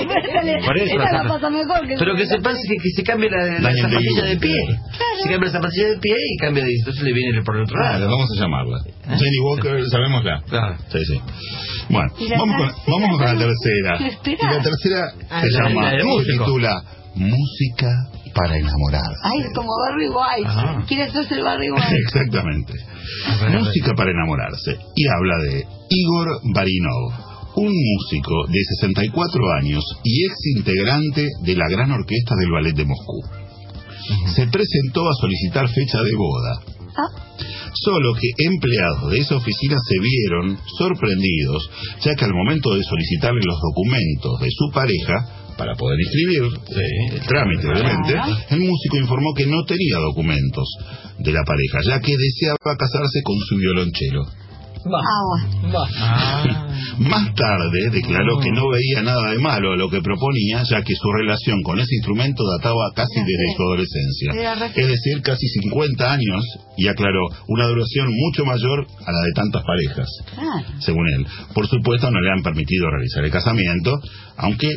[0.64, 3.02] Por eso Esa la la- pasa mejor que Pero que se pase que, que se
[3.02, 4.34] cambie la, la Daniel zapatilla Day.
[4.34, 4.54] de pie.
[5.22, 7.76] Se cambia la zapatilla de pie y cambia de entonces le viene por el otro
[7.76, 8.10] Claro, lado.
[8.10, 8.78] vamos a llamarla.
[9.06, 10.42] Jenny Walker, sabémosla.
[10.48, 10.76] Claro.
[10.90, 11.20] Sí, sí.
[11.88, 13.98] Bueno, Y la vamos con, tercera, vamos con la tercera.
[14.22, 16.44] ¿Qué Y la tercera Ah, se la- llama, la del se músico.
[16.44, 16.82] titula
[17.14, 17.88] Música
[18.34, 19.20] para enamorarse.
[19.22, 20.48] Ay, es como Barry White.
[20.48, 20.82] Ajá.
[20.88, 21.94] Quiere hacerse el Barry White.
[22.06, 22.72] Exactamente.
[23.50, 24.78] Música para enamorarse.
[24.96, 27.12] Y habla de Igor Barinov,
[27.56, 32.84] un músico de 64 años y ex integrante de la Gran Orquesta del Ballet de
[32.84, 33.20] Moscú.
[34.34, 36.60] Se presentó a solicitar fecha de boda.
[36.96, 37.22] Ah,
[37.74, 41.70] Solo que empleados de esa oficina se vieron sorprendidos,
[42.04, 45.14] ya que al momento de solicitarle los documentos de su pareja,
[45.56, 47.14] para poder inscribir Sí.
[47.16, 48.14] el trámite, obviamente,
[48.50, 50.68] el músico informó que no tenía documentos
[51.18, 54.22] de la pareja, ya que deseaba casarse con su violonchelo.
[54.86, 55.84] Agua.
[55.98, 56.68] Ah.
[56.98, 60.94] Más tarde declaró que no veía nada de malo a lo que proponía, ya que
[60.94, 66.12] su relación con ese instrumento databa casi Era desde su adolescencia, es decir, casi 50
[66.12, 66.44] años,
[66.76, 70.08] y aclaró una duración mucho mayor a la de tantas parejas,
[70.80, 71.26] según él.
[71.54, 73.98] Por supuesto, no le han permitido realizar el casamiento,
[74.36, 74.68] aunque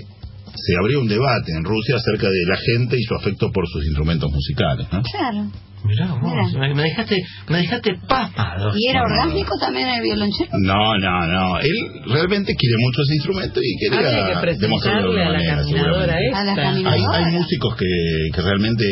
[0.55, 3.85] se abrió un debate en Rusia acerca de la gente y su afecto por sus
[3.85, 4.87] instrumentos musicales.
[4.91, 5.01] ¿no?
[5.01, 5.51] Claro.
[5.85, 7.15] Mirá vos, me, dejaste,
[7.47, 8.71] me dejaste pasmado.
[8.75, 10.49] ¿Y era No, no, orgánico también el violonchelo?
[10.63, 11.59] No, no, no.
[11.59, 15.55] Él realmente quiere mucho ese instrumento y quería que demostrarlo de a alguna la manera,
[15.57, 16.35] caminadora seguramente.
[16.35, 16.63] A la esta.
[16.63, 17.17] caminadora.
[17.17, 17.85] Hay, hay músicos que,
[18.33, 18.85] que realmente,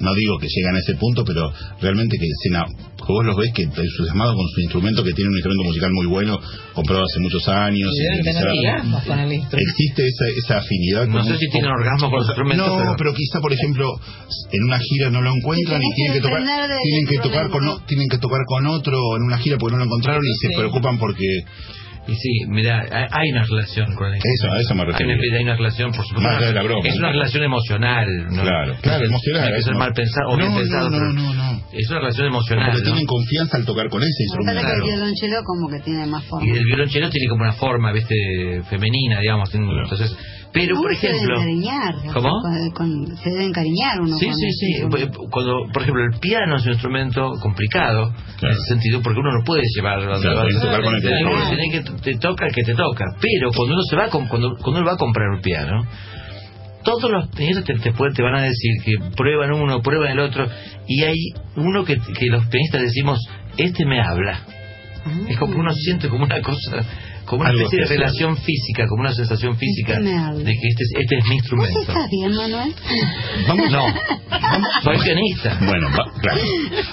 [0.00, 3.62] no digo que llegan a ese punto, pero realmente que, que vos los ves que
[3.62, 6.38] entusiasmados con su instrumento, que tiene un instrumento musical muy bueno,
[6.74, 7.90] comprado hace muchos años.
[7.94, 9.70] Y deben y tener quizá- orgasmos con el instrumento.
[9.70, 11.06] Existe esa, esa afinidad.
[11.06, 13.14] No con sé un- si tienen orgasmo con los instrumentos, No, pero- pero...
[13.14, 13.86] quizá, por ejemplo,
[14.52, 17.84] en una gira no lo encuentran y tienen que tocar, tienen que tocar con, instrumento.
[17.84, 20.56] o- tienen que tocar con otro en una gira porque no lo encontraron y se
[20.56, 21.24] preocupan porque
[22.08, 25.12] Y sí, mira, hay- hay una relación con el Eso, a eso me Hay refiero.
[25.12, 26.28] una, hay una relación, por supuesto.
[26.28, 26.88] Más allá de la broma.
[26.88, 28.06] Es una relación emocional.
[28.30, 28.42] ¿no?
[28.42, 29.50] Claro, claro, es- emocional.
[29.50, 29.78] No hay no.
[29.78, 30.90] mal pensado o bien no, pensado.
[30.90, 31.62] no, no, no, no.
[31.72, 32.66] Es una relación emocional.
[32.70, 32.84] Porque ¿no?
[32.92, 34.54] tienen confianza al tocar con ese Me instrumento.
[34.54, 34.96] parece que el Claro.
[34.96, 36.46] violonchelo como que tiene más forma.
[36.46, 38.14] Y el violonchelo tiene como una forma, viste,
[38.70, 39.50] femenina, digamos.
[39.50, 39.82] Claro.
[39.82, 40.16] Entonces,
[40.52, 41.94] pero por Uno se debe ejemplo, encariñar.
[42.14, 42.30] ¿Cómo?
[42.42, 44.16] Con- con- se debe encariñar uno.
[44.16, 44.66] Sí, con sí, sí.
[44.72, 45.20] instrumento.
[45.30, 49.44] Cuando, por ejemplo, el piano es un instrumento complicado en ese sentido, porque uno no
[49.44, 49.98] puede llevar.
[50.00, 52.00] Claro, tenés que tocar con el que Tenés te que- toca.
[52.02, 53.04] te toca el que te toca.
[53.20, 54.28] Pero cuando uno se va, a cuando,
[54.62, 55.86] cuando uno va a comprar un piano,
[56.84, 60.20] todos los pianistas te, te, pueden- te van a decir que prueban uno, prueban el
[60.20, 60.46] otro,
[60.86, 61.16] y hay
[61.56, 63.18] uno que, que los pianistas decimos,
[63.56, 64.40] este me habla.
[65.28, 66.84] Es como que uno siente como una cosa,
[67.26, 71.16] como una especie de relación física, como una sensación física de que este, es- este
[71.18, 71.80] es mi ¿Vos instrumento.
[71.80, 72.74] estás bien, Manuel?
[73.48, 73.82] Vamos, No,
[74.82, 75.58] soy pianista.
[75.66, 76.40] Bueno, va- claro.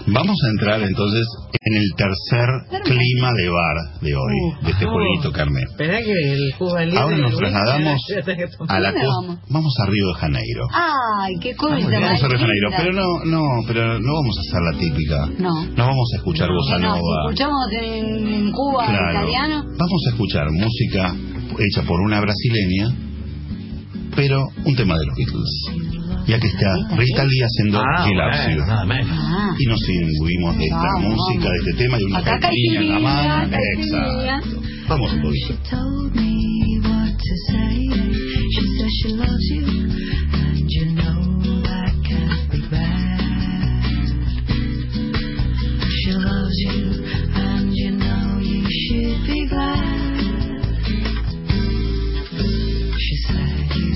[0.08, 1.26] Vamos a entrar entonces
[1.62, 2.50] en el tercer
[2.84, 5.64] clima de bar de hoy, de este jueguito, Carmen.
[5.70, 8.00] Esperá que el Cuba Ahora nos trasladamos
[8.70, 9.22] a la ¿Dónde costa.
[9.22, 9.40] vamos?
[9.50, 10.68] Vamos a Río de Janeiro.
[10.74, 11.76] Ay, qué cosa.
[11.76, 15.26] Vamos a Río de Janeiro, pero no, no, pero no vamos a hacer la típica.
[15.40, 15.66] No.
[15.78, 17.24] No vamos a escuchar bossa No, si nova.
[17.30, 19.12] escuchamos en, en Cuba Claro.
[19.20, 19.56] italiano.
[19.64, 21.16] Vamos a escuchar música
[21.60, 22.90] hecha por una brasileña,
[24.16, 26.26] pero un tema de los Beatles.
[26.26, 29.10] Ya que está Rita Lee haciendo Ah, bueno, nada menos.
[29.12, 29.54] Ah.
[29.60, 33.00] Y nos imbuimos de esta Vamos, música, de este tema y una caipirinha en la
[33.00, 33.58] mano.
[33.78, 34.62] Exacto.
[34.88, 35.54] Vamos un poquito.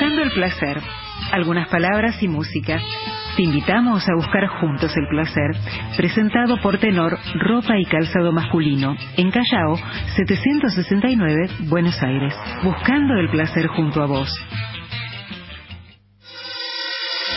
[0.00, 0.80] Buscando el placer.
[1.30, 2.80] Algunas palabras y música.
[3.36, 5.50] Te invitamos a buscar juntos el placer,
[5.94, 9.76] presentado por Tenor Ropa y Calzado Masculino, en Callao,
[10.16, 12.34] 769, Buenos Aires.
[12.62, 14.34] Buscando el placer junto a vos.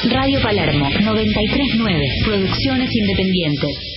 [0.10, 3.92] Radio Palermo 939, Producciones Independientes.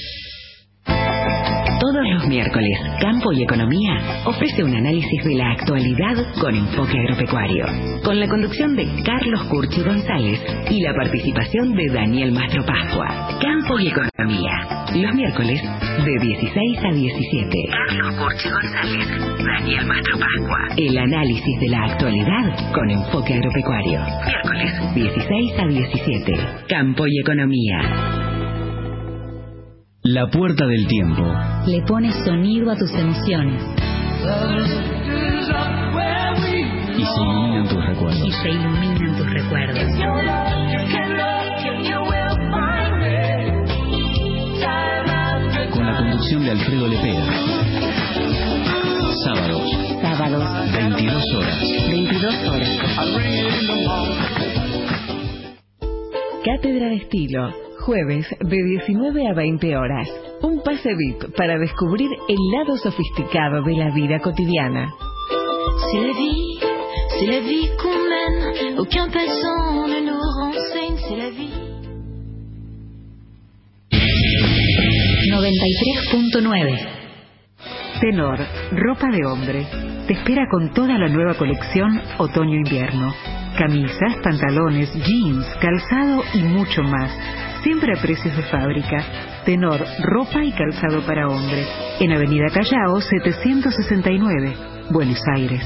[2.07, 7.66] Todos los miércoles, Campo y Economía ofrece un análisis de la actualidad con enfoque agropecuario,
[8.05, 10.40] con la conducción de Carlos Curchi González
[10.71, 13.38] y la participación de Daniel Mastro Pascua.
[13.40, 15.61] Campo y Economía, los miércoles
[16.05, 17.69] de 16 a 17.
[17.71, 19.09] Carlos Curchi González,
[19.45, 20.59] Daniel Mastro Pascua.
[20.77, 24.01] El análisis de la actualidad con enfoque agropecuario.
[24.27, 26.35] Miércoles 16 a 17.
[26.69, 28.36] Campo y Economía.
[30.09, 31.23] La puerta del tiempo.
[31.66, 33.62] Le pones sonido a tus emociones
[36.97, 38.42] Y se iluminan tus y recuerdos.
[38.42, 39.83] se iluminan tus recuerdos.
[45.73, 47.25] Con la conducción de Alfredo Lepera.
[49.25, 49.71] Sábados,
[50.03, 51.61] Sábados, 22 horas.
[51.90, 52.69] 22 horas.
[56.45, 57.51] Cátedra de Estilo,
[57.87, 60.09] jueves de 19 a 20 horas.
[60.42, 64.92] Un pase VIP para descubrir el lado sofisticado de la vida cotidiana.
[65.92, 66.59] C'est la vie,
[67.11, 68.79] c'est la vie qu'on mène.
[68.79, 71.55] Aucun passant ne nous renseigne, c'est la vie.
[75.31, 76.79] 93.9.
[78.01, 78.38] Tenor,
[78.72, 79.64] ropa de hombre.
[80.09, 83.14] Te espera con toda la nueva colección otoño-invierno.
[83.57, 87.46] Camisas, pantalones, jeans, calzado y mucho más.
[87.67, 89.05] Siempre a precios de fábrica.
[89.45, 91.67] Tenor, ropa y calzado para hombre.
[91.99, 94.57] En Avenida Callao 769,
[94.91, 95.63] Buenos Aires.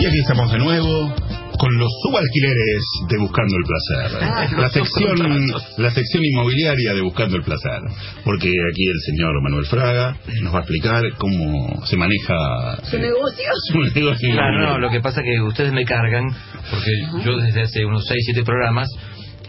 [0.00, 1.29] Y aquí estamos de nuevo
[1.60, 4.18] con los subalquileres de Buscando el Placer.
[4.22, 5.46] Ah, la sección
[5.76, 7.82] la sección inmobiliaria de Buscando el Placer.
[8.24, 13.00] Porque aquí el señor Manuel Fraga nos va a explicar cómo se maneja Su eh,
[13.00, 13.44] negocio.
[13.72, 16.34] su negocio Claro, no, lo que pasa es que ustedes me cargan,
[16.70, 18.88] porque yo desde hace unos 6, 7 programas,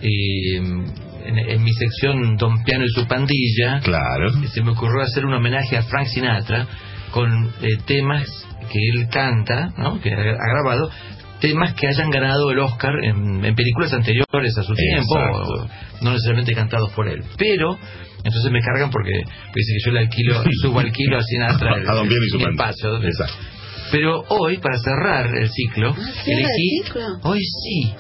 [0.02, 4.34] eh, en, en mi sección Don Piano y su pandilla, claro.
[4.52, 6.68] se me ocurrió hacer un homenaje a Frank Sinatra
[7.12, 8.28] con eh, temas
[8.72, 10.00] que él canta, ¿no?
[10.00, 10.90] que ha ha grabado,
[11.42, 15.68] temas que hayan ganado el Oscar en, en películas anteriores a su tiempo, o
[16.02, 17.22] no necesariamente cantados por él.
[17.38, 17.78] Pero,
[18.24, 22.08] entonces me cargan porque dicen que yo le alquilo, subalquilo a Sinatra el, A Don
[22.08, 22.70] Piano y su pandilla.
[22.70, 23.04] espacio.
[23.04, 23.36] Exacto.
[23.92, 26.84] Pero hoy, para cerrar el ciclo, ¿cierra el elegí...
[26.84, 27.02] ciclo?
[27.24, 27.94] Hoy sí,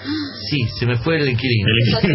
[0.49, 1.67] sí, se me fue el inquilino.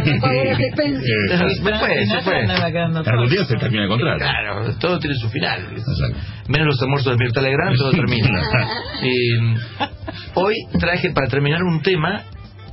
[0.04, 1.04] No pagó los expensos.
[1.30, 1.54] Exacto.
[1.54, 3.12] Se fue, se fue.
[3.12, 4.18] Algún día se termina el contrato.
[4.18, 5.60] Claro, todo tiene su final.
[5.70, 6.18] Exacto.
[6.48, 8.26] Menos los almuerzos de Mirta Legrand, todo termina.
[9.02, 9.54] Eh,
[10.34, 12.24] hoy traje para terminar un tema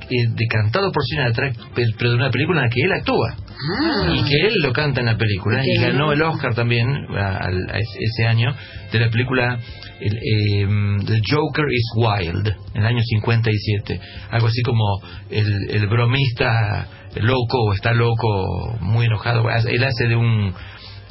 [0.10, 3.36] eh, de cantado por Sinatra, pe- pero de una película en la que él actúa.
[3.38, 4.14] Ah.
[4.16, 5.62] Y que él lo canta en la película.
[5.66, 6.88] Y ganó el Oscar también
[7.18, 8.54] a- al- a ese- ese año
[8.92, 9.58] de la película
[10.00, 10.68] el, eh,
[11.06, 14.00] The Joker is Wild, en el año 57.
[14.32, 14.84] Algo así como
[15.30, 16.88] el, el bromista
[17.22, 19.44] loco o está loco, muy enojado.
[19.68, 20.54] Él hace de un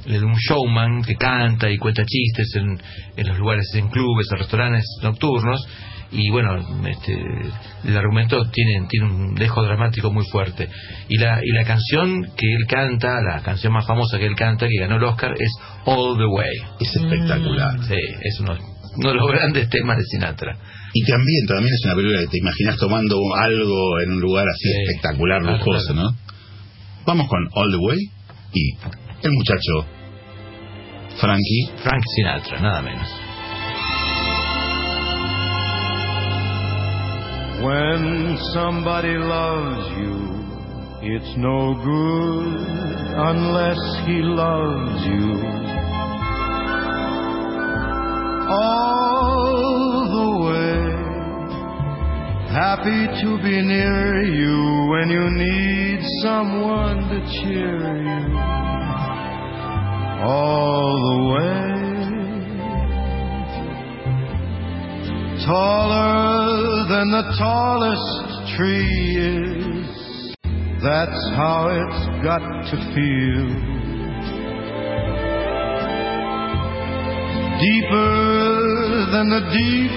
[0.04, 2.76] de un showman que canta y cuenta chistes en,
[3.16, 5.64] en los lugares, en clubes, en restaurantes nocturnos.
[6.14, 7.14] Y bueno, este,
[7.84, 10.68] el argumento tiene, tiene un dejo dramático muy fuerte.
[11.08, 14.66] Y la, y la canción que él canta, la canción más famosa que él canta,
[14.68, 15.50] que ganó el Oscar, es
[15.86, 16.50] All the Way.
[16.80, 17.78] Es espectacular.
[17.84, 18.58] Sí, es uno,
[18.98, 20.54] uno de los grandes temas de Sinatra.
[20.92, 24.68] Y también, también es una película que te imaginas tomando algo en un lugar así
[24.68, 24.82] Sí.
[24.84, 26.14] espectacular, Claro, lujoso, ¿no?
[27.06, 27.98] Vamos con All the Way
[28.52, 28.74] y
[29.22, 29.86] el muchacho
[31.18, 31.70] Frankie.
[31.82, 33.08] Frank Sinatra, nada menos.
[37.62, 40.16] When somebody loves you,
[41.00, 42.56] it's no good
[43.30, 45.30] unless he loves you.
[48.50, 50.76] All the way,
[52.50, 58.38] happy to be near you when you need someone to cheer you.
[60.26, 61.81] All the way.
[65.44, 70.34] Taller than the tallest tree is.
[70.82, 73.48] That's how it's got to feel.
[77.62, 78.12] Deeper
[79.14, 79.94] than the deep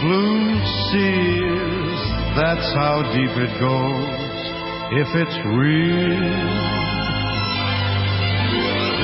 [0.00, 0.56] blue
[0.88, 2.00] sea is.
[2.36, 4.22] That's how deep it goes
[4.96, 6.72] if it's real.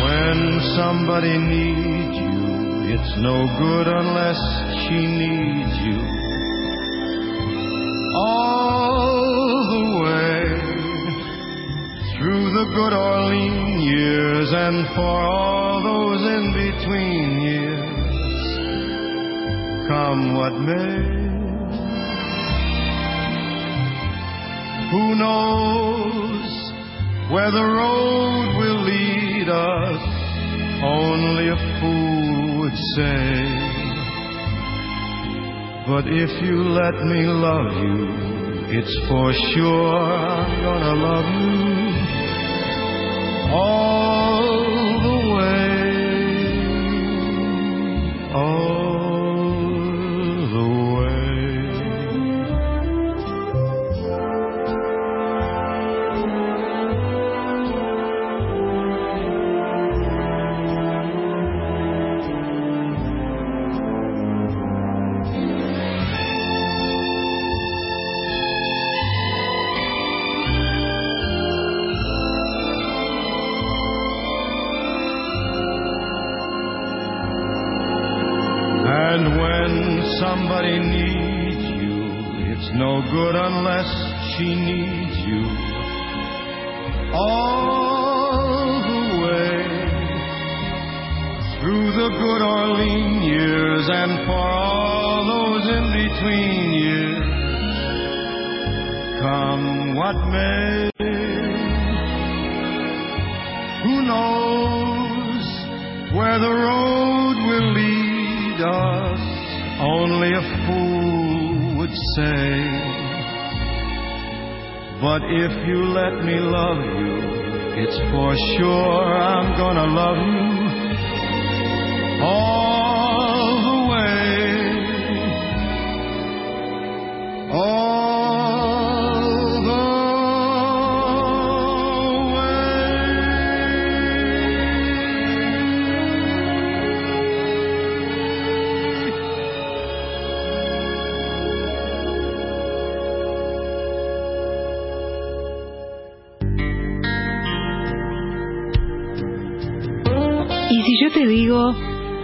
[0.04, 6.00] When somebody needs you, it's no good unless she needs you.
[8.16, 10.40] All the way
[12.16, 18.46] through the good or lean years and for all those in between years,
[19.88, 21.18] come what may.
[24.90, 26.50] Who knows
[27.30, 30.00] where the road will lead us,
[30.82, 33.67] only a fool would say.
[35.88, 38.08] But if you let me love you,
[38.78, 41.58] it's for sure I'm gonna love you.
[43.56, 44.17] All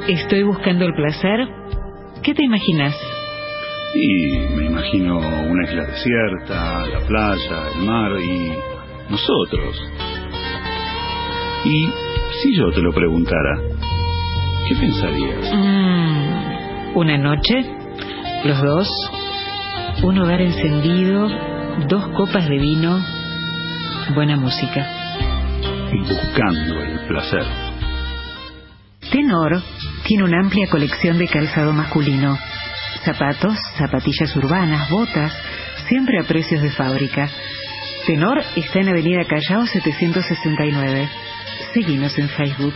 [0.09, 1.49] estoy buscando el placer,
[2.23, 2.95] ¿qué te imaginas?
[3.95, 8.53] Y me imagino una isla desierta, la playa, el mar y
[9.11, 9.83] nosotros.
[11.65, 11.89] Y
[12.43, 13.61] si yo te lo preguntara,
[14.69, 15.53] ¿qué pensarías?
[15.55, 17.65] Mm, una noche,
[18.45, 18.89] los dos,
[20.03, 21.29] un hogar encendido,
[21.89, 23.01] dos copas de vino,
[24.15, 24.87] buena música.
[25.93, 27.45] Buscando el placer.
[29.13, 29.63] Tenor
[30.05, 32.39] tiene una amplia colección de calzado masculino.
[33.05, 35.33] Zapatos, zapatillas urbanas, botas,
[35.89, 37.29] siempre a precios de fábrica.
[38.07, 41.09] Tenor está en Avenida Callao 769.
[41.73, 42.75] Seguinos en Facebook.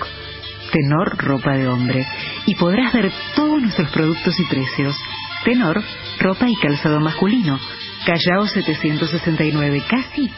[0.73, 2.07] Tenor Ropa de Hombre.
[2.47, 4.97] Y podrás ver todos nuestros productos y precios.
[5.45, 5.83] Tenor,
[6.19, 7.59] ropa y calzado masculino.
[8.07, 10.31] Callao 769, casi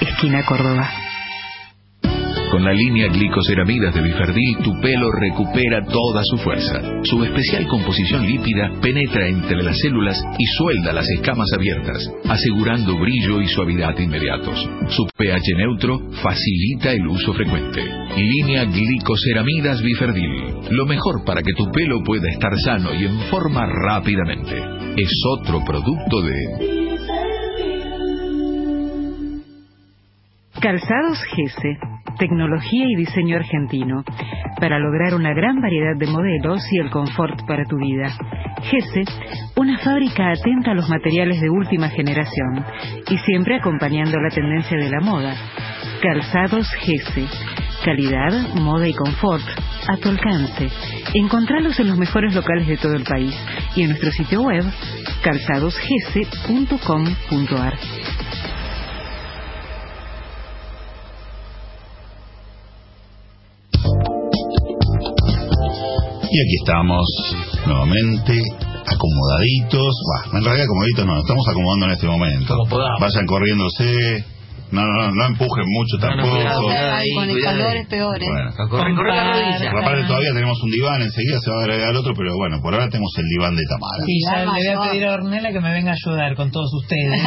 [0.00, 1.07] esquina Córdoba.
[2.50, 6.80] Con la línea glicoceramidas de Biferdil, tu pelo recupera toda su fuerza.
[7.04, 13.42] Su especial composición lípida penetra entre las células y suelda las escamas abiertas, asegurando brillo
[13.42, 14.66] y suavidad inmediatos.
[14.88, 17.84] Su pH neutro facilita el uso frecuente.
[18.16, 20.70] Línea glicoceramidas Biferdil.
[20.70, 24.56] Lo mejor para que tu pelo pueda estar sano y en forma rápidamente.
[24.96, 26.87] Es otro producto de
[30.60, 31.78] Calzados Gese,
[32.18, 34.02] tecnología y diseño argentino,
[34.60, 38.12] para lograr una gran variedad de modelos y el confort para tu vida.
[38.62, 39.04] Gese,
[39.56, 42.64] una fábrica atenta a los materiales de última generación
[43.08, 45.36] y siempre acompañando la tendencia de la moda.
[46.02, 47.26] Calzados Gese,
[47.84, 49.44] calidad, moda y confort
[49.86, 50.68] a tu alcance.
[51.14, 53.32] Encontralos en los mejores locales de todo el país
[53.76, 54.64] y en nuestro sitio web
[55.22, 57.74] calzadosgese.com.ar.
[66.30, 67.06] Y aquí estamos
[67.66, 68.38] nuevamente
[68.84, 69.94] acomodaditos.
[70.08, 72.54] Bah, en realidad acomodaditos no, estamos acomodando en este momento.
[73.00, 74.37] Vayan corriéndose.
[74.70, 76.28] No, no, no, no empujen mucho tampoco.
[77.14, 78.26] Con el calor es peor, ¿eh?
[78.30, 79.70] Bueno, Corre, corre la rodilla.
[79.70, 82.88] Aparte todavía tenemos un diván, enseguida se va a agregar otro, pero bueno, por ahora
[82.90, 84.04] tenemos el diván de Tamara.
[84.06, 86.70] Y ya le voy a pedir a Ornella que me venga a ayudar con todos
[86.74, 87.22] ustedes.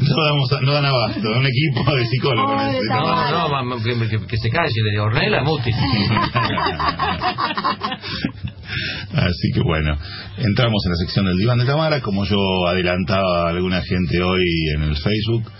[0.00, 2.56] No, damos, no dan abasto, un equipo de psicólogos.
[2.72, 3.30] necesitamos.
[3.30, 5.70] No, no, ma- que, que- que se calle, de Ornella Muti.
[9.14, 9.96] Así que bueno,
[10.38, 12.36] entramos en la sección del diván de Tamara, como yo
[12.68, 14.42] adelantaba a alguna gente hoy
[14.76, 15.50] en el Facebook.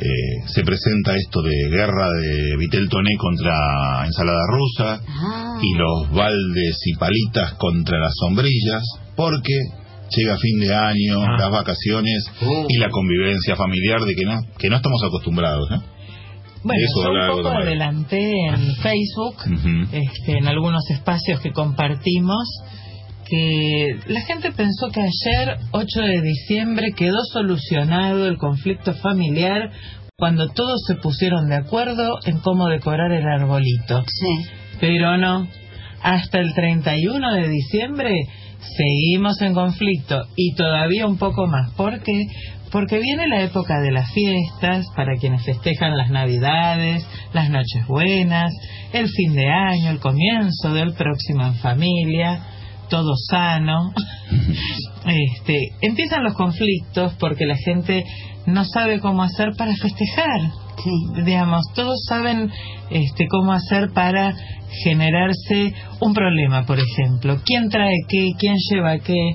[0.00, 5.00] Eh, se presenta esto de guerra de Vitel Toné contra ensalada rusa
[5.60, 8.84] y los baldes y palitas contra las sombrillas,
[9.16, 9.54] porque
[10.16, 12.30] llega fin de año, las vacaciones
[12.68, 15.68] y la convivencia familiar de que no, que no estamos acostumbrados.
[15.70, 15.82] ¿no?
[16.62, 19.36] Bueno, eso yo un poco adelanté en Facebook,
[19.92, 22.48] este, en algunos espacios que compartimos,
[23.28, 29.70] que la gente pensó que ayer, 8 de diciembre, quedó solucionado el conflicto familiar
[30.16, 34.02] cuando todos se pusieron de acuerdo en cómo decorar el arbolito.
[34.06, 34.48] Sí.
[34.80, 35.46] Pero no,
[36.02, 38.12] hasta el 31 de diciembre
[38.76, 41.72] seguimos en conflicto y todavía un poco más.
[41.72, 42.26] ¿Por qué?
[42.70, 48.52] Porque viene la época de las fiestas para quienes festejan las Navidades, las Nochebuenas,
[48.92, 52.42] el fin de año, el comienzo del próximo en familia,
[52.88, 53.92] todo sano.
[55.06, 58.04] Este, empiezan los conflictos porque la gente
[58.44, 60.52] no sabe cómo hacer para festejar.
[61.24, 62.50] Digamos, todos saben
[62.90, 64.34] este, cómo hacer para
[64.84, 67.40] generarse un problema, por ejemplo.
[67.44, 68.32] ¿Quién trae qué?
[68.38, 69.32] ¿Quién lleva qué?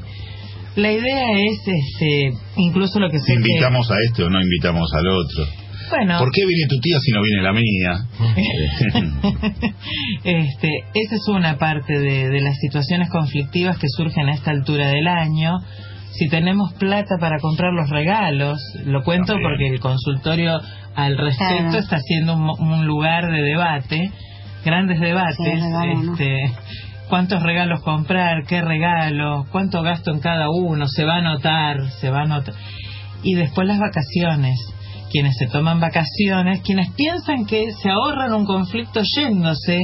[0.75, 5.07] La idea es, este, incluso lo que se ¿Invitamos a este o no invitamos al
[5.07, 5.62] otro?
[5.95, 9.33] Bueno, ¿Por qué viene tu tía si no viene la mía?
[10.23, 14.87] este, esa es una parte de, de las situaciones conflictivas que surgen a esta altura
[14.87, 15.59] del año.
[16.13, 20.59] Si tenemos plata para comprar los regalos, lo cuento porque el consultorio
[20.95, 21.79] al respecto Claro.
[21.79, 24.11] está siendo un, un lugar de debate,
[24.65, 25.37] grandes debates.
[25.37, 26.11] Sí, regalo, ¿no?
[26.13, 26.51] este,
[27.09, 28.45] ¿Cuántos regalos comprar?
[28.47, 29.47] ¿Qué regalos?
[29.51, 30.87] ¿Cuánto gasto en cada uno?
[30.87, 32.55] Se va a notar, se va a notar.
[33.23, 34.55] Y después las vacaciones.
[35.13, 39.79] Quienes se toman vacaciones, quienes piensan que se ahorran un conflicto yéndose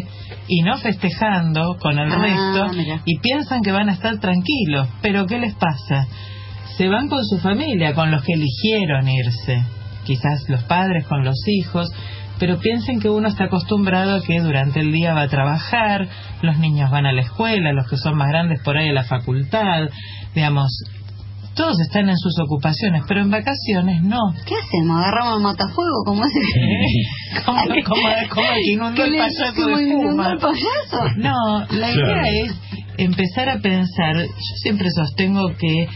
[0.48, 3.02] y no festejando con el Ah, resto mira.
[3.06, 4.88] y piensan que van a estar tranquilos.
[5.04, 6.08] Pero ¿qué les pasa?
[6.78, 9.62] Se van con su familia, con los que eligieron irse.
[10.04, 11.92] Quizás los padres con los hijos,
[12.40, 16.08] pero piensen que uno está acostumbrado a que durante el día va a trabajar,
[16.42, 19.04] los niños van a la escuela, los que son más grandes por ahí a la
[19.04, 19.90] facultad,
[20.34, 20.72] digamos,
[21.56, 24.18] todos están en sus ocupaciones, pero en vacaciones no.
[24.46, 24.98] ¿Qué hacemos?
[25.02, 26.04] ¿Agarramos el matafuego?
[26.06, 26.40] como ese?
[27.46, 31.18] como, como, como el que inundó ¿Que el payaso de el payaso?
[31.18, 32.28] No, la idea Claro.
[32.46, 32.56] es
[32.98, 34.16] empezar a pensar.
[34.18, 35.88] Yo siempre sostengo que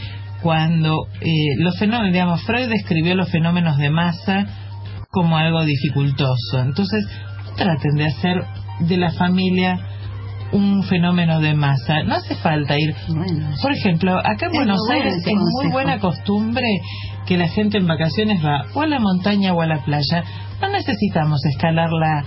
[0.42, 4.46] cuando eh, los fenómenos, digamos, Freud describió los fenómenos de masa
[5.10, 6.60] como algo dificultoso.
[6.60, 7.06] Entonces,
[7.56, 8.44] traten de hacer
[8.80, 9.80] de la familia
[10.54, 12.04] un fenómeno de masa.
[12.04, 12.96] No hace falta ir.
[13.62, 16.66] Por ejemplo, acá en Buenos Aires es muy buena costumbre
[17.26, 20.24] que la gente en vacaciones va o a la montaña o a la playa.
[20.62, 22.24] No necesitamos escalarla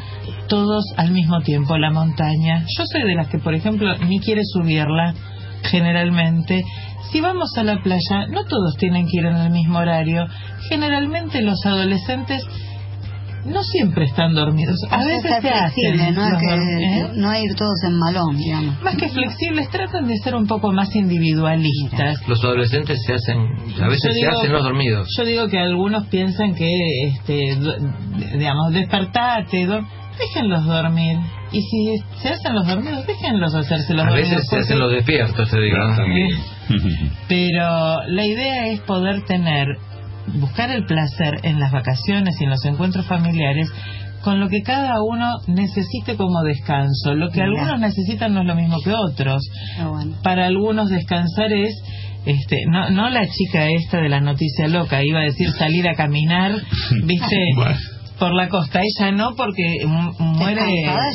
[0.49, 2.65] todos al mismo tiempo, la montaña.
[2.77, 5.15] Yo soy de las que, por ejemplo, ni quiere subirla
[5.63, 6.65] generalmente.
[7.11, 10.27] Si vamos a la playa, no todos tienen que ir en el mismo horario.
[10.69, 12.43] Generalmente los adolescentes
[13.47, 14.77] no siempre están dormidos.
[14.91, 16.15] A veces se hacen.
[16.15, 16.31] ¿no?
[16.31, 17.09] los Que- ¿eh?
[17.15, 18.83] no ir todos en malón, digamos.
[18.83, 22.27] Más que flexibles, tratan de ser un poco más individualistas.
[22.29, 23.39] Los adolescentes se hacen,
[23.83, 25.09] a veces se hacen los dormidos.
[25.17, 26.71] Yo digo que algunos piensan que,
[27.09, 27.57] este,
[28.37, 29.87] digamos, despertate, do-
[30.19, 31.19] déjenlos dormir.
[31.53, 34.31] Y si se hacen los dormidos, déjenlos hacerse los A dormidos.
[34.31, 35.77] veces se hacen los despiertos, te digo.
[35.79, 35.97] ¿no?
[37.29, 39.67] Pero la idea es poder tener,
[40.35, 43.69] buscar el placer en las vacaciones y en los encuentros familiares
[44.23, 47.15] con lo que cada uno necesite como descanso.
[47.15, 49.41] Lo que algunos necesitan no es lo mismo que otros.
[50.23, 51.75] Para algunos descansar es
[52.25, 55.95] este no no la chica esta de la noticia loca iba a decir salir a
[55.95, 56.51] caminar
[57.05, 57.37] viste
[58.19, 60.63] por la costa ella no porque mu- muere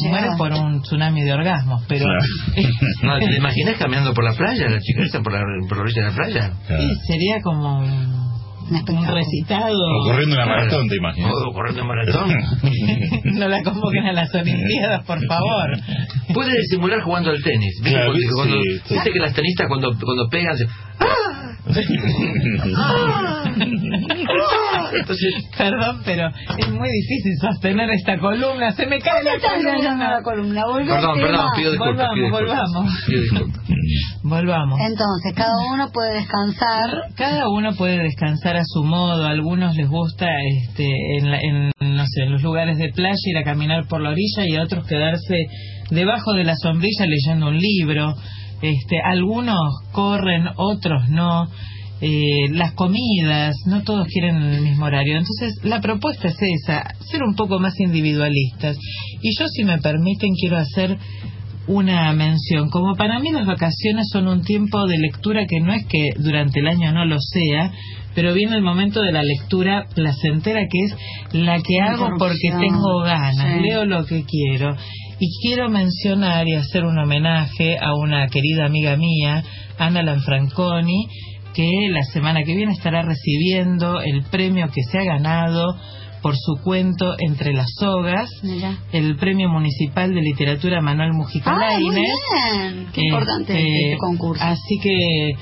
[0.08, 2.06] muere por un tsunami de orgasmos pero
[3.04, 6.02] No, ¿Te imaginas caminando por la playa, la chica esa por la, por la orilla
[6.04, 6.54] de la playa?
[6.68, 7.84] Sí, sería como
[8.72, 9.76] un, recitado.
[9.76, 11.32] O corriendo una maratón, te imaginas.
[11.34, 12.34] O corriendo una maratón.
[13.40, 15.70] no la convoquen a las Olimpiadas, por favor.
[16.34, 17.74] Puede simular jugando al tenis.
[17.84, 18.94] ¿Viste, Claro, sí, cuando, sí.
[18.94, 20.66] viste que las tenistas cuando, cuando pegan se...
[24.94, 28.72] Entonces, perdón, pero es muy difícil sostener esta columna.
[28.72, 29.40] Se me cae la
[30.22, 30.64] columna.
[30.66, 30.66] la
[30.96, 32.08] Perdón, perdón, pido disculpas.
[32.16, 32.42] Volvamos, pido disculpas.
[32.42, 33.04] volvamos.
[33.06, 33.62] Pido disculpas.
[34.24, 34.80] Volvamos.
[34.80, 36.90] Entonces, cada uno puede descansar.
[37.16, 39.26] Cada uno puede descansar a su modo.
[39.26, 40.28] A algunos les gusta,
[40.62, 40.88] este,
[41.20, 44.10] en, la- en, no sé, en los lugares de playa ir a caminar por la
[44.12, 45.36] orilla y a otros quedarse
[45.90, 48.16] debajo de la sombrilla leyendo un libro.
[48.62, 49.58] Este, algunos
[49.92, 51.48] corren, otros no.
[52.04, 55.18] Eh, las comidas, no todos quieren el mismo horario.
[55.20, 58.76] Entonces, la propuesta es esa, ser un poco más individualistas.
[59.22, 60.98] Y yo, si me permiten, quiero hacer
[61.68, 62.70] una mención.
[62.72, 66.60] Como para mí las vacaciones son un tiempo de lectura que no es que durante
[66.60, 67.72] el año no lo sea,
[68.16, 70.96] pero viene el momento de la lectura placentera que es
[71.34, 73.62] la que hago porque tengo ganas, Sí.
[73.62, 74.76] leo lo que quiero.
[75.20, 79.44] Y quiero mencionar y hacer un homenaje a una querida amiga mía,
[79.78, 81.08] Ana Lanfranconi,
[81.54, 85.76] que la semana que viene estará recibiendo el premio que se ha ganado
[86.22, 88.30] por su cuento Entre las sogas,
[88.92, 92.88] el Premio Municipal de Literatura Manuel Mujica Ah, muy bien.
[92.94, 94.44] Qué importante Este, este concurso.
[94.44, 95.34] Así que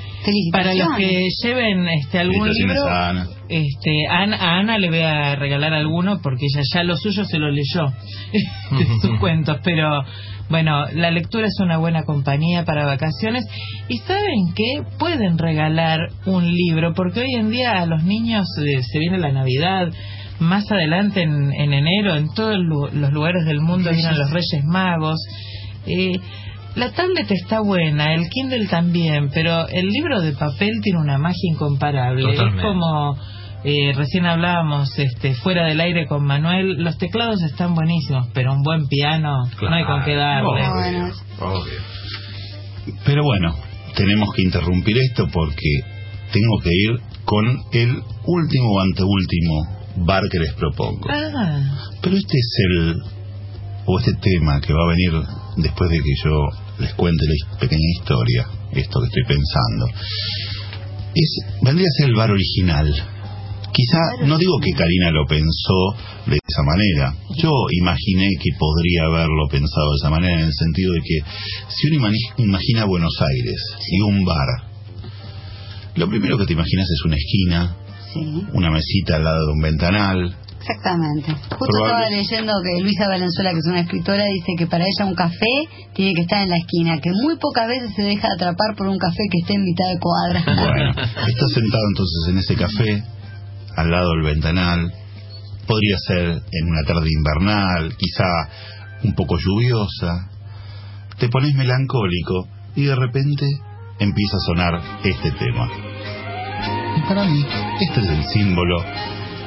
[0.52, 3.28] para los que lleven este algún libro, a Ana.
[3.50, 7.38] este Ana- a Ana le voy a regalar alguno porque ella ya lo suyo se
[7.40, 7.86] lo leyó
[8.78, 10.04] de sus cuentos, pero
[10.50, 13.46] bueno, la lectura es una buena compañía para vacaciones
[13.88, 18.82] y saben que pueden regalar un libro porque hoy en día a los niños eh,
[18.82, 19.90] se viene la Navidad,
[20.40, 22.56] más adelante en, en enero en todos
[22.94, 25.20] los lugares del mundo vienen los Reyes Magos.
[25.86, 26.14] Eh,
[26.76, 31.52] la tablet está buena, el Kindle también, pero el libro de papel tiene una magia
[31.52, 32.24] incomparable.
[32.24, 32.58] Totalmente.
[32.58, 33.18] Es como
[33.64, 38.62] eh, recién hablábamos este, fuera del aire con Manuel, los teclados están buenísimos, pero un
[38.62, 40.62] buen piano no hay con qué darle.
[43.06, 43.56] Pero bueno,
[43.96, 45.82] tenemos que interrumpir esto porque
[46.32, 51.08] tengo que ir con el último o anteúltimo bar que les propongo.
[51.10, 52.96] Ah, Pero este es el,
[53.86, 55.14] o este tema que va a venir
[55.58, 56.48] después de que yo
[56.80, 59.86] les cuente la pequeña historia, esto que estoy pensando,
[61.16, 62.88] es, vendría a ser el bar original.
[63.72, 65.96] Quizá, no digo que Karina lo pensó
[66.26, 70.92] de esa manera, yo imaginé que podría haberlo pensado de esa manera en el sentido
[70.94, 71.18] de que
[71.70, 74.70] si uno imagina Buenos Aires y un bar,
[75.96, 77.76] lo primero que te imaginas es una esquina,
[78.14, 80.36] Sí, una mesita al lado de un ventanal,
[80.70, 81.32] exactamente.
[81.34, 81.94] Justo Probable.
[81.94, 85.54] estaba leyendo que Luisa Valenzuela, que es una escritora, dice que para ella un café
[85.94, 88.98] tiene que estar en la esquina, que muy pocas veces se deja atrapar por un
[88.98, 90.44] café que esté en mitad de cuadra.
[90.46, 90.90] Bueno,
[91.28, 93.04] estás sentado entonces en ese café,
[93.76, 94.94] al lado del ventanal.
[95.68, 98.26] Podría ser en una tarde invernal, quizá
[99.04, 100.30] un poco lluviosa.
[101.20, 103.46] Te pones melancólico y de repente
[104.00, 105.70] empieza a sonar este tema.
[107.10, 107.44] Para mí,
[107.82, 108.86] este es el símbolo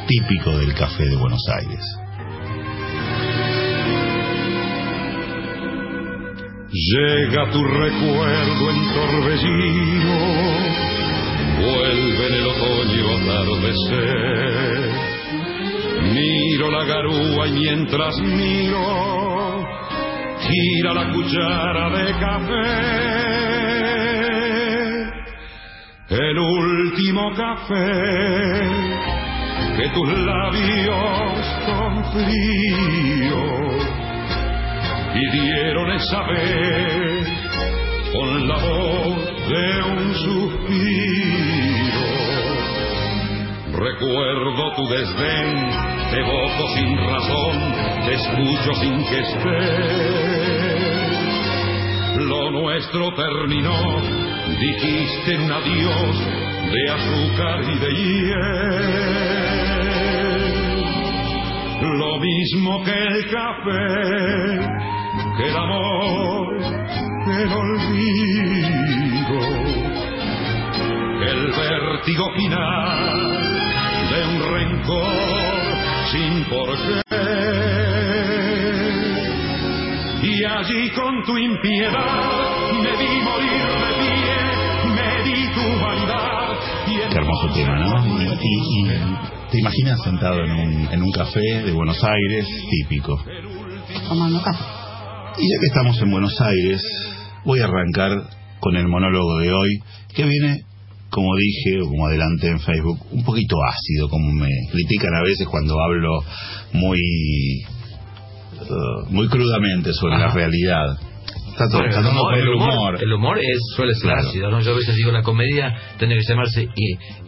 [0.09, 1.79] típico del café de Buenos Aires.
[6.73, 10.19] Llega tu recuerdo en torbellino,
[11.61, 14.91] vuelve en el otoño atardecer.
[16.15, 19.65] Miro la garúa y mientras miro,
[20.41, 24.02] gira la cuchara de café.
[26.13, 27.91] El último café
[29.79, 33.43] que tus labios con frío
[35.15, 37.29] pidieron esa vez
[38.13, 42.03] con la voz de un suspiro.
[43.73, 45.49] Recuerdo tu desdén,
[46.11, 47.57] te evoco sin razón,
[48.05, 50.13] te escucho sin que estés.
[52.19, 54.22] Lo nuestro terminó,
[54.63, 56.17] dijiste un adiós
[56.73, 58.93] de azúcar y de hiel.
[61.99, 63.87] Lo mismo que el café,
[65.37, 66.47] que el amor,
[67.25, 69.41] que el olvido,
[71.31, 73.21] el vértigo final
[74.11, 75.73] de un rencor
[76.13, 77.03] sin porqué.
[80.23, 84.02] Y allí con tu impiedad me vi morir
[87.13, 88.07] Qué hermoso tema, ¿no?
[88.07, 88.85] Y, y- y
[89.51, 93.23] te imaginas sentado en un, en un café de Buenos Aires típico.
[94.09, 94.65] Tomando café.
[95.39, 96.83] Y ya que estamos en Buenos Aires,
[97.45, 98.11] voy a arrancar
[98.61, 99.83] con el monólogo de hoy,
[100.15, 100.63] que viene,
[101.11, 105.47] como dije o como adelanté en Facebook, un poquito ácido, como me critican a veces
[105.49, 106.25] cuando hablo
[106.73, 108.65] muy, eh,
[109.11, 110.97] muy crudamente sobre la realidad.
[111.57, 112.99] Trato, Bueno, el, humor, el humor- humor.
[113.03, 114.29] el humor es, suele ser Claro.
[114.29, 114.61] ácido, ¿no?
[114.61, 116.67] Yo a veces digo la comedia tiene que llamarse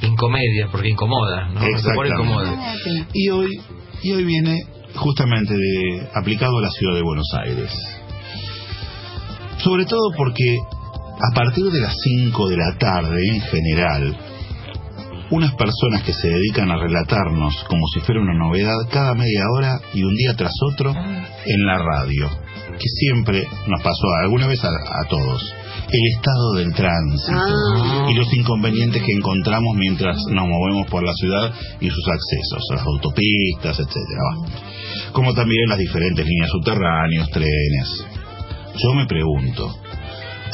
[0.02, 1.60] incomedia, porque incomoda, ¿no?
[1.60, 2.14] El humor Exactamente.
[2.14, 2.74] incomoda.
[3.12, 3.50] Y hoy,
[4.02, 4.56] y hoy viene
[4.94, 7.70] justamente de, aplicado a la ciudad de Buenos Aires.
[9.58, 10.56] Sobre todo porque
[11.16, 14.16] a partir de las 5 de la tarde en general,
[15.30, 19.78] unas personas que se dedican a relatarnos como si fuera una novedad cada media hora
[19.94, 22.30] y un día tras otro en la radio,
[22.72, 25.42] que siempre nos pasó alguna vez a, a todos,
[25.90, 28.06] el estado del tránsito Ah.
[28.10, 32.86] y los inconvenientes que encontramos mientras nos movemos por la ciudad y sus accesos, las
[32.86, 34.22] autopistas, etcétera.
[35.12, 38.04] Como también las diferentes líneas subterráneas, trenes.
[38.82, 39.76] Yo me pregunto,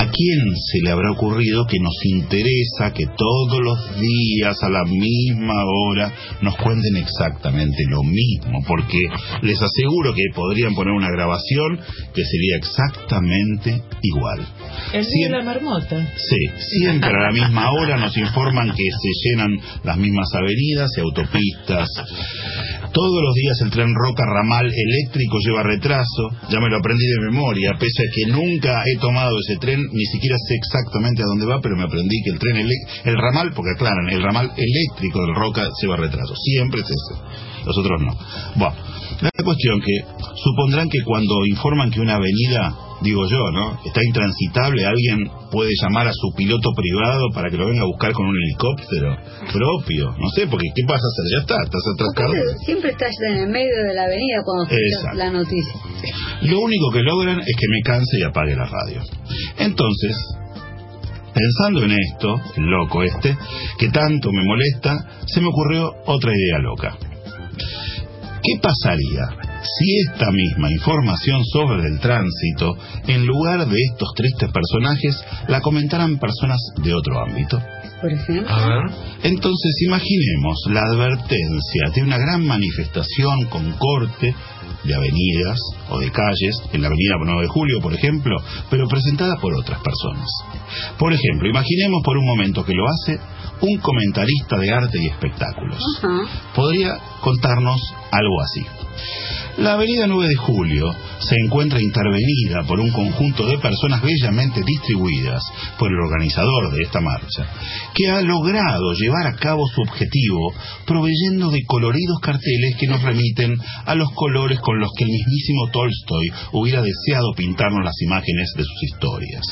[0.01, 4.85] ¿a quién se le habrá ocurrido que nos interesa que todos los días a la
[4.85, 8.65] misma hora nos cuenten exactamente lo mismo?
[8.67, 8.99] Porque
[9.43, 11.79] les aseguro que podrían poner una grabación
[12.15, 14.47] que sería exactamente igual.
[14.95, 16.13] el día de la marmota.
[16.17, 16.49] Sí,
[16.81, 19.51] siempre a la misma hora nos informan que se llenan
[19.85, 21.89] las mismas avenidas y autopistas.
[22.93, 26.31] Todos los días el tren Roca Ramal eléctrico lleva retraso.
[26.51, 30.05] Ya me lo aprendí de memoria, pese a que nunca he tomado ese tren, ni
[30.07, 33.73] siquiera sé exactamente a dónde va, pero me aprendí que el tren el ramal, porque
[33.77, 36.35] aclaran, el ramal eléctrico del Roca lleva retraso.
[36.35, 37.21] Siempre es ese.
[37.65, 38.17] Los otros no.
[38.57, 38.77] Bueno,
[39.23, 43.79] la cuestión que supondrán que cuando informan que una avenida, digo yo, ¿no?
[43.85, 48.13] Está intransitable, alguien puede llamar a su piloto privado para que lo venga a buscar
[48.13, 49.17] con un helicóptero
[49.53, 50.15] propio.
[50.19, 51.25] No sé, porque ¿qué vas a hacer?
[51.33, 52.59] Ya está, estás atrasado.
[52.65, 55.75] Siempre estás en el medio de la avenida cuando escuchas la noticia.
[56.43, 59.03] Lo único que logran es que me canse y apague la radio.
[59.59, 60.17] Entonces,
[61.35, 63.37] pensando en esto, el loco este,
[63.79, 66.97] que tanto me molesta, se me ocurrió otra idea loca.
[68.43, 75.23] ¿Qué pasaría si esta misma información sobre el tránsito, en lugar de estos tristes personajes,
[75.49, 77.61] la comentaran personas de otro ámbito?
[78.01, 78.49] Por ejemplo.
[79.23, 84.35] Entonces imaginemos la advertencia de una gran manifestación con corte
[84.85, 85.59] de avenidas
[85.91, 88.37] o de calles, en la avenida 9 de Julio, por ejemplo,
[88.71, 90.27] pero presentada por otras personas.
[90.99, 93.21] Por ejemplo, imaginemos por un momento que lo hace
[93.61, 95.79] un comentarista de arte y espectáculos.
[96.55, 97.81] Podría contarnos
[98.11, 98.63] algo así.
[99.59, 105.43] La avenida 9 de Julio se encuentra intervenida por un conjunto de personas bellamente distribuidas
[105.79, 107.47] por el organizador de esta marcha,
[107.95, 110.53] que ha logrado llevar a cabo su objetivo
[110.87, 115.69] proveyendo de coloridos carteles que nos remiten a los colores con los que el mismísimo
[115.73, 119.43] Tolstoy hubiera deseado pintarnos las imágenes de sus historias,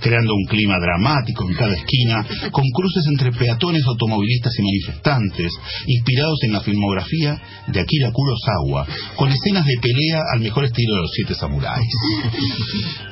[0.00, 5.52] creando un clima dramático en cada esquina, con cruces entre peatones, automovilistas y manifestantes,
[5.86, 8.86] inspirados en la filmografía de Akira Kurosawa,
[9.16, 11.88] con escenas de pelea al mejor estilo de los siete samuráis.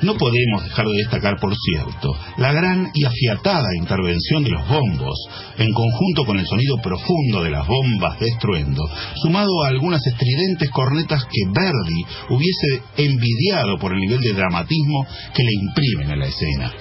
[0.01, 5.15] No podemos dejar de destacar, por cierto, la gran y afiatada intervención de los bombos,
[5.59, 8.83] en conjunto con el sonido profundo de las bombas de estruendo,
[9.21, 15.05] sumado a algunas estridentes cornetas que Verdi hubiese envidiado por el nivel de dramatismo
[15.35, 16.73] que le imprimen a la escena.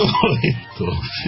[0.00, 0.70] Todo esto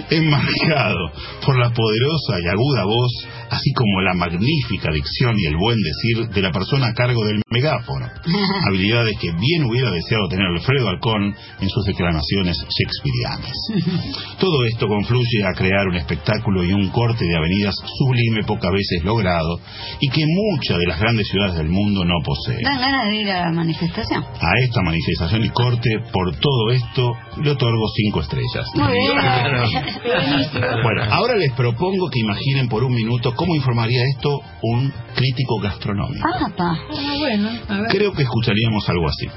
[0.09, 1.11] enmarcado
[1.45, 6.29] por la poderosa y aguda voz, así como la magnífica dicción y el buen decir
[6.33, 8.07] de la persona a cargo del megáfono,
[8.67, 14.37] habilidades que bien hubiera deseado tener Alfredo Alcón en sus declamaciones shakespearianas.
[14.39, 19.03] Todo esto confluye a crear un espectáculo y un corte de avenidas sublime pocas veces
[19.03, 19.59] logrado
[19.99, 22.61] y que muchas de las grandes ciudades del mundo no poseen.
[22.63, 24.23] Dan ganas de ir a la manifestación.
[24.23, 27.11] A esta manifestación y corte, por todo esto,
[27.41, 28.62] le otorgo cinco estrellas.
[28.75, 29.13] Muy bien.
[30.83, 36.27] Bueno, ahora les propongo que imaginen por un minuto cómo informaría esto un crítico gastronómico.
[36.27, 36.77] Ah, pa.
[37.19, 37.87] bueno, a ver.
[37.89, 39.27] Creo que escucharíamos algo así.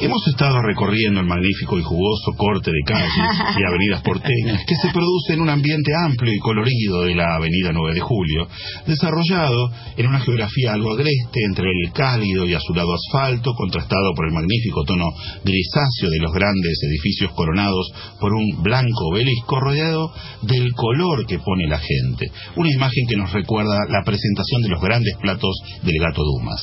[0.00, 3.12] Hemos estado recorriendo el magnífico y jugoso corte de calles
[3.56, 7.70] y avenidas porteñas que se produce en un ambiente amplio y colorido de la avenida
[7.72, 8.48] 9 de Julio,
[8.88, 14.34] desarrollado en una geografía algo agreste entre el cálido y azulado asfalto, contrastado por el
[14.34, 15.06] magnífico tono
[15.44, 21.68] grisáceo de los grandes edificios coronados por un blanco obelisco rodeado del color que pone
[21.68, 22.32] la gente.
[22.56, 26.60] Una imagen que nos recuerda la presentación de los grandes platos del gato Dumas.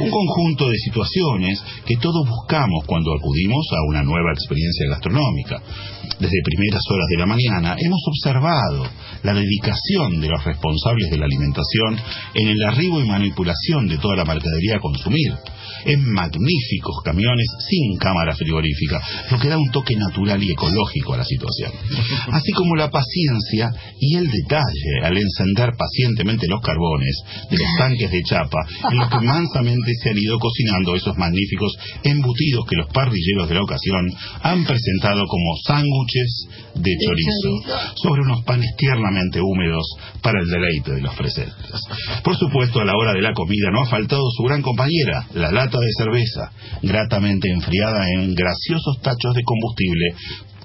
[0.00, 5.62] Un conjunto de situaciones que todos buscamos cuando acudimos a una nueva experiencia gastronómica.
[6.18, 8.86] Desde primeras horas de la mañana hemos observado
[9.22, 11.98] la dedicación de los responsables de la alimentación
[12.34, 15.32] en el arribo y manipulación de toda la mercadería a consumir,
[15.84, 19.00] en magníficos camiones sin cámara frigorífica,
[19.30, 21.72] lo que da un toque natural y ecológico a la situación.
[22.30, 28.10] Así como la paciencia y el detalle al encender pacientemente los carbones de los tanques
[28.10, 28.58] de chapa
[28.90, 33.54] en los que mansamente se han ido cocinando esos magníficos embutidos que los parrilleros de
[33.54, 34.10] la ocasión
[34.42, 39.86] han presentado como sándwiches de chorizo sobre unos panes tiernamente húmedos
[40.22, 41.80] para el deleite de los presentes.
[42.22, 45.50] Por supuesto, a la hora de la comida no ha faltado su gran compañera, la
[45.50, 46.52] lata de cerveza,
[46.82, 50.14] gratamente enfriada en graciosos tachos de combustible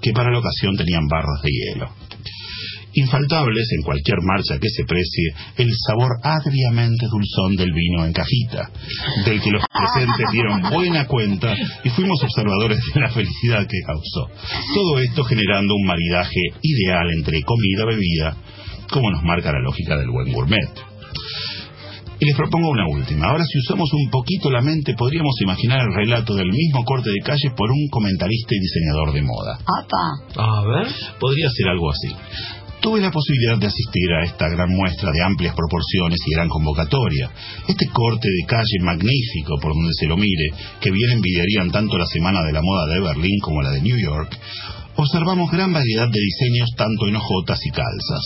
[0.01, 2.06] que para la ocasión tenían barras de hielo.
[2.97, 8.71] Infaltables en cualquier marcha que se precie el sabor agriamente dulzón del vino en cajita,
[9.23, 14.33] del que los presentes dieron buena cuenta y fuimos observadores de la felicidad que causó.
[14.73, 18.37] Todo esto generando un maridaje ideal entre comida y bebida,
[18.89, 20.97] como nos marca la lógica del buen gourmet.
[22.19, 23.27] Y les propongo una última.
[23.27, 27.19] Ahora, si usamos un poquito la mente, podríamos imaginar el relato del mismo corte de
[27.23, 29.59] calle por un comentarista y diseñador de moda.
[29.61, 30.41] Apa.
[30.41, 30.87] A ver.
[31.19, 32.66] Podría ser algo así.
[32.87, 37.29] Tuve la posibilidad de asistir a esta gran muestra de amplias proporciones y gran convocatoria.
[37.67, 42.05] Este corte de calle magnífico, por donde se lo mire, que bien envidiarían tanto la
[42.05, 44.39] Semana de la Moda de Berlín como la de New York,
[44.95, 48.23] observamos gran variedad de diseños tanto en ojotas y calzas.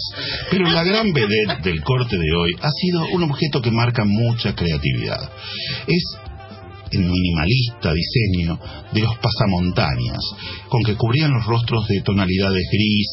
[0.52, 4.54] Pero la gran vedette del corte de hoy ha sido un objeto que marca mucha
[4.54, 5.28] creatividad.
[5.88, 6.04] Es
[6.92, 8.60] el minimalista diseño
[8.94, 10.22] de los pasamontañas,
[10.70, 13.08] con que cubrían los rostros de tonalidades gris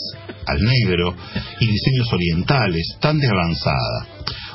[0.48, 1.14] al negro
[1.60, 4.06] y diseños orientales tan de avanzada,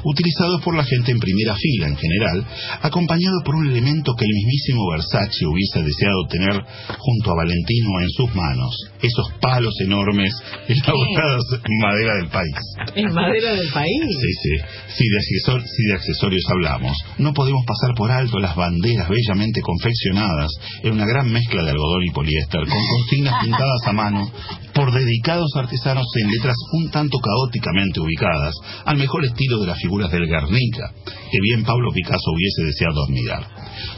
[0.03, 2.45] utilizados por la gente en primera fila en general,
[2.81, 6.53] acompañado por un elemento que el mismísimo Versace hubiese deseado tener
[6.97, 10.33] junto a Valentino en sus manos, esos palos enormes
[10.67, 12.55] elaborados en madera del país.
[12.95, 14.01] ¿En madera del país?
[14.09, 14.53] Sí, sí.
[14.97, 19.61] Si de, accesor- si de accesorios hablamos, no podemos pasar por alto las banderas bellamente
[19.61, 20.51] confeccionadas
[20.83, 24.31] en una gran mezcla de algodón y poliéster, con consignas pintadas a mano
[24.73, 30.27] por dedicados artesanos en letras un tanto caóticamente ubicadas, al mejor estilo de las del
[30.27, 33.47] Guernica, que bien Pablo Picasso hubiese deseado admirar.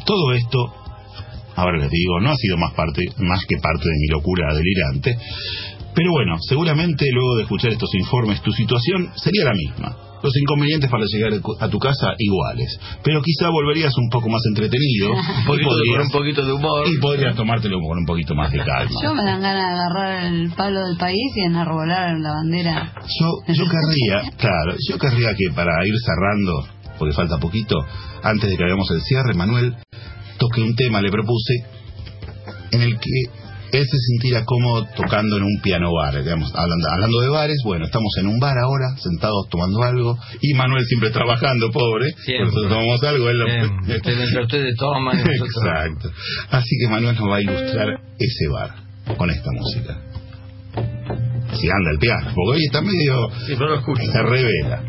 [0.06, 0.74] Todo esto
[1.56, 5.18] ahora les digo, no ha sido más parte, más que parte de mi locura delirante.
[5.94, 10.05] Pero bueno, seguramente luego de escuchar estos informes tu situación sería la misma.
[10.26, 12.80] Los inconvenientes para llegar a tu casa iguales.
[13.04, 15.14] Pero quizá volverías un poco más entretenido.
[15.46, 16.84] Un poquito de- con un poquito de humor.
[16.88, 18.90] Y podrías tomártelo con un poquito más de calma.
[19.04, 22.94] Yo me dan ganas de agarrar el palo del país y enarbolar la bandera.
[23.20, 26.68] Yo, yo querría, claro, yo querría que para ir cerrando,
[26.98, 27.76] porque falta poquito,
[28.24, 29.76] antes de que hagamos el cierre, Manuel,
[30.40, 31.54] toque un tema, le propuse,
[32.72, 37.20] en el que él se sintiera cómodo tocando en un piano bar, digamos, hablando, hablando
[37.22, 41.70] de bares, bueno, estamos en un bar ahora, sentados tomando algo, y Manuel siempre trabajando,
[41.72, 42.08] pobre,
[42.46, 43.46] nosotros tomamos algo, él lo-
[43.96, 46.10] ustedes- ustedes toman Exacto.
[46.52, 48.76] Así que Manuel nos va a ilustrar ese bar
[49.18, 49.98] con esta música.
[51.54, 53.30] Si anda el piano, porque hoy está medio...
[54.12, 54.82] Se revela.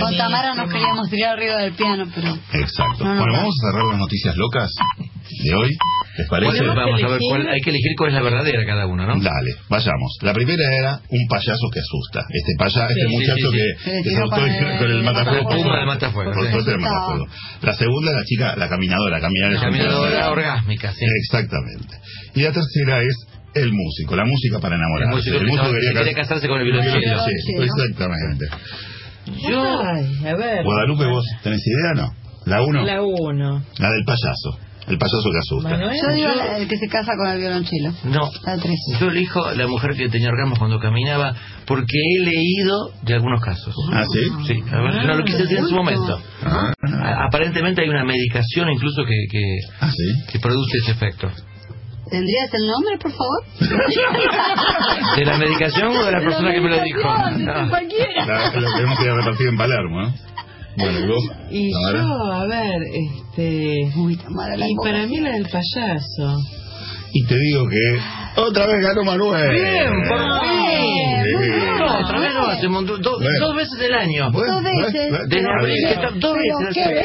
[0.00, 2.28] Con Tamara nos queríamos tirar arriba del piano, pero...
[2.52, 3.04] Exacto.
[3.04, 3.38] No, no, bueno, no.
[3.38, 4.70] vamos a cerrar las noticias locas
[5.44, 5.70] de hoy.
[6.18, 6.56] ¿Les parece?
[6.64, 9.12] Bueno, vamos a ver cuál, hay que elegir cuál es la verdadera cada uno, ¿no?
[9.20, 10.16] Dale, vayamos.
[10.22, 12.20] La primera era un payaso que asusta.
[12.30, 13.90] Este paya, este Sí, sí, muchacho sí, sí.
[13.90, 15.44] que, Que saltó con el- el matafuego.
[15.44, 16.52] con el puma del matafuego, Con sí.
[16.52, 17.26] suerte del matafuego.
[17.62, 21.04] La segunda, la chica, la caminadora, caminar La es caminadora orgásmica, sí.
[21.22, 21.94] Exactamente.
[22.34, 23.16] Y la tercera es
[23.54, 25.08] el músico, la música para enamorar.
[25.08, 27.24] El músico que estaba- que quería casarse con el violonchelo.
[27.62, 28.46] Exactamente.
[29.48, 29.80] Yo...
[29.80, 30.64] Ay, a ver.
[30.64, 32.12] Guadalupe, ¿vos tenés idea no?
[32.46, 33.58] La uno, la, La uno.
[33.78, 34.58] del payaso.
[34.86, 35.68] El payaso que asusta.
[35.68, 35.98] Manuel.
[36.00, 37.90] Yo digo la- el que se casa con el violonchelo.
[38.04, 38.30] No.
[38.44, 38.78] La tres.
[39.00, 41.34] Yo elijo la mujer que tenía orgasmos cuando caminaba
[41.66, 43.74] porque he leído de algunos casos.
[43.92, 44.20] ¿Ah, sí?
[44.46, 46.20] Sí, a ver, yo no lo quise decir en su momento.
[46.44, 50.32] A- Aparentemente hay una medicación incluso que, que, ¿Ah, sí?
[50.32, 51.28] que produce ese efecto.
[52.10, 53.44] ¿Tendrías el nombre, por favor?
[55.16, 57.00] ¿De la medicación o de la persona que me lo dijo?
[57.38, 57.68] No.
[57.68, 58.26] Cualquiera.
[58.26, 60.14] La- lo tenemos que repartir en Palermo, ¿no?
[60.78, 61.24] Bueno, ¿y vos?
[61.50, 63.90] Y yo, a ver, este...
[64.22, 64.90] Tamara, la y boca.
[64.90, 66.38] para mí la del payaso.
[67.12, 69.50] Y te digo que otra vez ganó Manuel.
[69.52, 71.24] Bien, por fin.
[71.24, 71.50] Sí.
[71.78, 73.46] No, otra vez no, se montó do- Bueno.
[73.46, 74.30] dos veces del año.
[74.32, 75.12] Bueno, Dos veces.
[75.28, 77.04] Desde abril, dos veces.